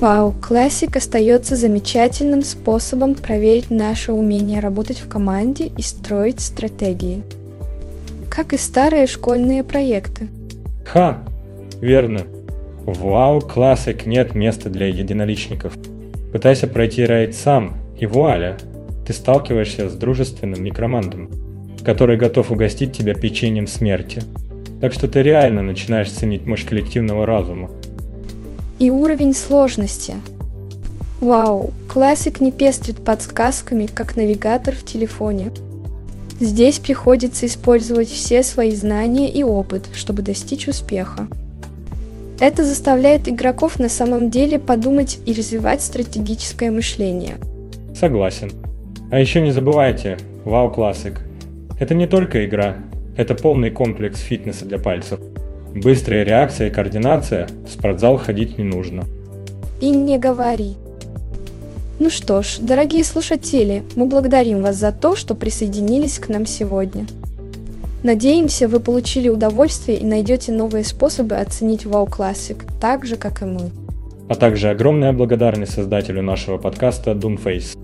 WoW 0.00 0.34
Classic 0.40 0.94
остается 0.96 1.56
замечательным 1.56 2.42
способом 2.42 3.14
проверить 3.14 3.70
наше 3.70 4.12
умение 4.12 4.60
работать 4.60 4.98
в 4.98 5.08
команде 5.08 5.70
и 5.74 5.80
строить 5.80 6.40
стратегии 6.40 7.22
как 8.36 8.52
и 8.52 8.58
старые 8.58 9.06
школьные 9.06 9.64
проекты. 9.64 10.28
Ха, 10.84 11.24
верно. 11.80 12.24
В 12.84 13.02
WoW 13.02 13.40
Classic 13.40 14.06
нет 14.06 14.34
места 14.34 14.68
для 14.68 14.88
единоличников. 14.88 15.72
Пытайся 16.32 16.66
пройти 16.66 17.06
рейд 17.06 17.34
сам, 17.34 17.78
и 17.98 18.04
вуаля, 18.04 18.58
ты 19.06 19.14
сталкиваешься 19.14 19.88
с 19.88 19.94
дружественным 19.94 20.62
некромантом, 20.62 21.30
который 21.82 22.18
готов 22.18 22.50
угостить 22.50 22.92
тебя 22.92 23.14
печеньем 23.14 23.66
смерти. 23.66 24.22
Так 24.82 24.92
что 24.92 25.08
ты 25.08 25.22
реально 25.22 25.62
начинаешь 25.62 26.10
ценить 26.10 26.44
мощь 26.44 26.66
коллективного 26.66 27.24
разума. 27.24 27.70
И 28.78 28.90
уровень 28.90 29.32
сложности. 29.32 30.12
Вау, 31.22 31.72
классик 31.88 32.42
не 32.42 32.52
пестрит 32.52 33.02
подсказками, 33.02 33.86
как 33.86 34.14
навигатор 34.14 34.74
в 34.74 34.84
телефоне. 34.84 35.52
Здесь 36.40 36.78
приходится 36.78 37.46
использовать 37.46 38.08
все 38.08 38.42
свои 38.42 38.72
знания 38.72 39.30
и 39.30 39.42
опыт, 39.42 39.88
чтобы 39.94 40.22
достичь 40.22 40.68
успеха. 40.68 41.28
Это 42.38 42.62
заставляет 42.62 43.26
игроков 43.26 43.78
на 43.78 43.88
самом 43.88 44.28
деле 44.30 44.58
подумать 44.58 45.18
и 45.24 45.32
развивать 45.32 45.80
стратегическое 45.80 46.70
мышление. 46.70 47.36
Согласен. 47.94 48.52
А 49.10 49.18
еще 49.18 49.40
не 49.40 49.52
забывайте, 49.52 50.18
Вау 50.44 50.70
Classic. 50.70 51.16
Это 51.80 51.94
не 51.94 52.06
только 52.06 52.44
игра, 52.44 52.76
это 53.16 53.34
полный 53.34 53.70
комплекс 53.70 54.20
фитнеса 54.20 54.66
для 54.66 54.78
пальцев. 54.78 55.18
Быстрая 55.74 56.24
реакция 56.24 56.68
и 56.68 56.70
координация, 56.70 57.48
в 57.66 57.70
спортзал 57.70 58.18
ходить 58.18 58.58
не 58.58 58.64
нужно. 58.64 59.04
И 59.80 59.88
не 59.88 60.18
говори. 60.18 60.76
Ну 61.98 62.10
что 62.10 62.42
ж, 62.42 62.58
дорогие 62.60 63.02
слушатели, 63.04 63.82
мы 63.96 64.04
благодарим 64.04 64.60
вас 64.60 64.76
за 64.76 64.92
то, 64.92 65.16
что 65.16 65.34
присоединились 65.34 66.18
к 66.18 66.28
нам 66.28 66.44
сегодня. 66.44 67.06
Надеемся, 68.02 68.68
вы 68.68 68.80
получили 68.80 69.30
удовольствие 69.30 69.96
и 69.96 70.04
найдете 70.04 70.52
новые 70.52 70.84
способы 70.84 71.36
оценить 71.36 71.84
WoW 71.84 72.06
Classic, 72.06 72.58
так 72.82 73.06
же, 73.06 73.16
как 73.16 73.40
и 73.40 73.46
мы. 73.46 73.70
А 74.28 74.34
также 74.34 74.68
огромная 74.68 75.14
благодарность 75.14 75.72
создателю 75.72 76.20
нашего 76.20 76.58
подкаста 76.58 77.12
Doomface, 77.12 77.78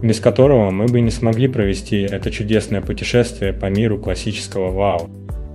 без 0.00 0.20
которого 0.20 0.70
мы 0.70 0.86
бы 0.86 1.00
не 1.00 1.10
смогли 1.10 1.48
провести 1.48 2.02
это 2.02 2.30
чудесное 2.30 2.82
путешествие 2.82 3.52
по 3.52 3.66
миру 3.66 3.98
классического 3.98 4.70
WoW. 4.70 5.10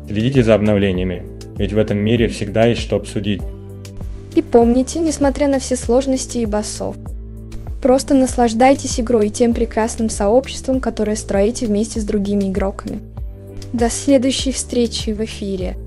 Следите 0.07 0.43
за 0.43 0.55
обновлениями, 0.55 1.23
ведь 1.55 1.71
в 1.71 1.77
этом 1.77 1.99
мире 1.99 2.27
всегда 2.27 2.65
есть 2.65 2.81
что 2.81 2.97
обсудить. 2.97 3.41
И 4.35 4.41
помните, 4.41 4.99
несмотря 4.99 5.47
на 5.47 5.59
все 5.59 5.77
сложности 5.77 6.39
и 6.39 6.45
басов, 6.45 6.97
просто 7.81 8.13
наслаждайтесь 8.13 8.99
игрой 8.99 9.27
и 9.27 9.31
тем 9.31 9.53
прекрасным 9.53 10.09
сообществом, 10.09 10.79
которое 10.79 11.15
строите 11.15 11.65
вместе 11.65 11.99
с 11.99 12.03
другими 12.03 12.49
игроками. 12.49 12.99
До 13.73 13.89
следующей 13.89 14.51
встречи 14.51 15.11
в 15.11 15.21
эфире. 15.23 15.77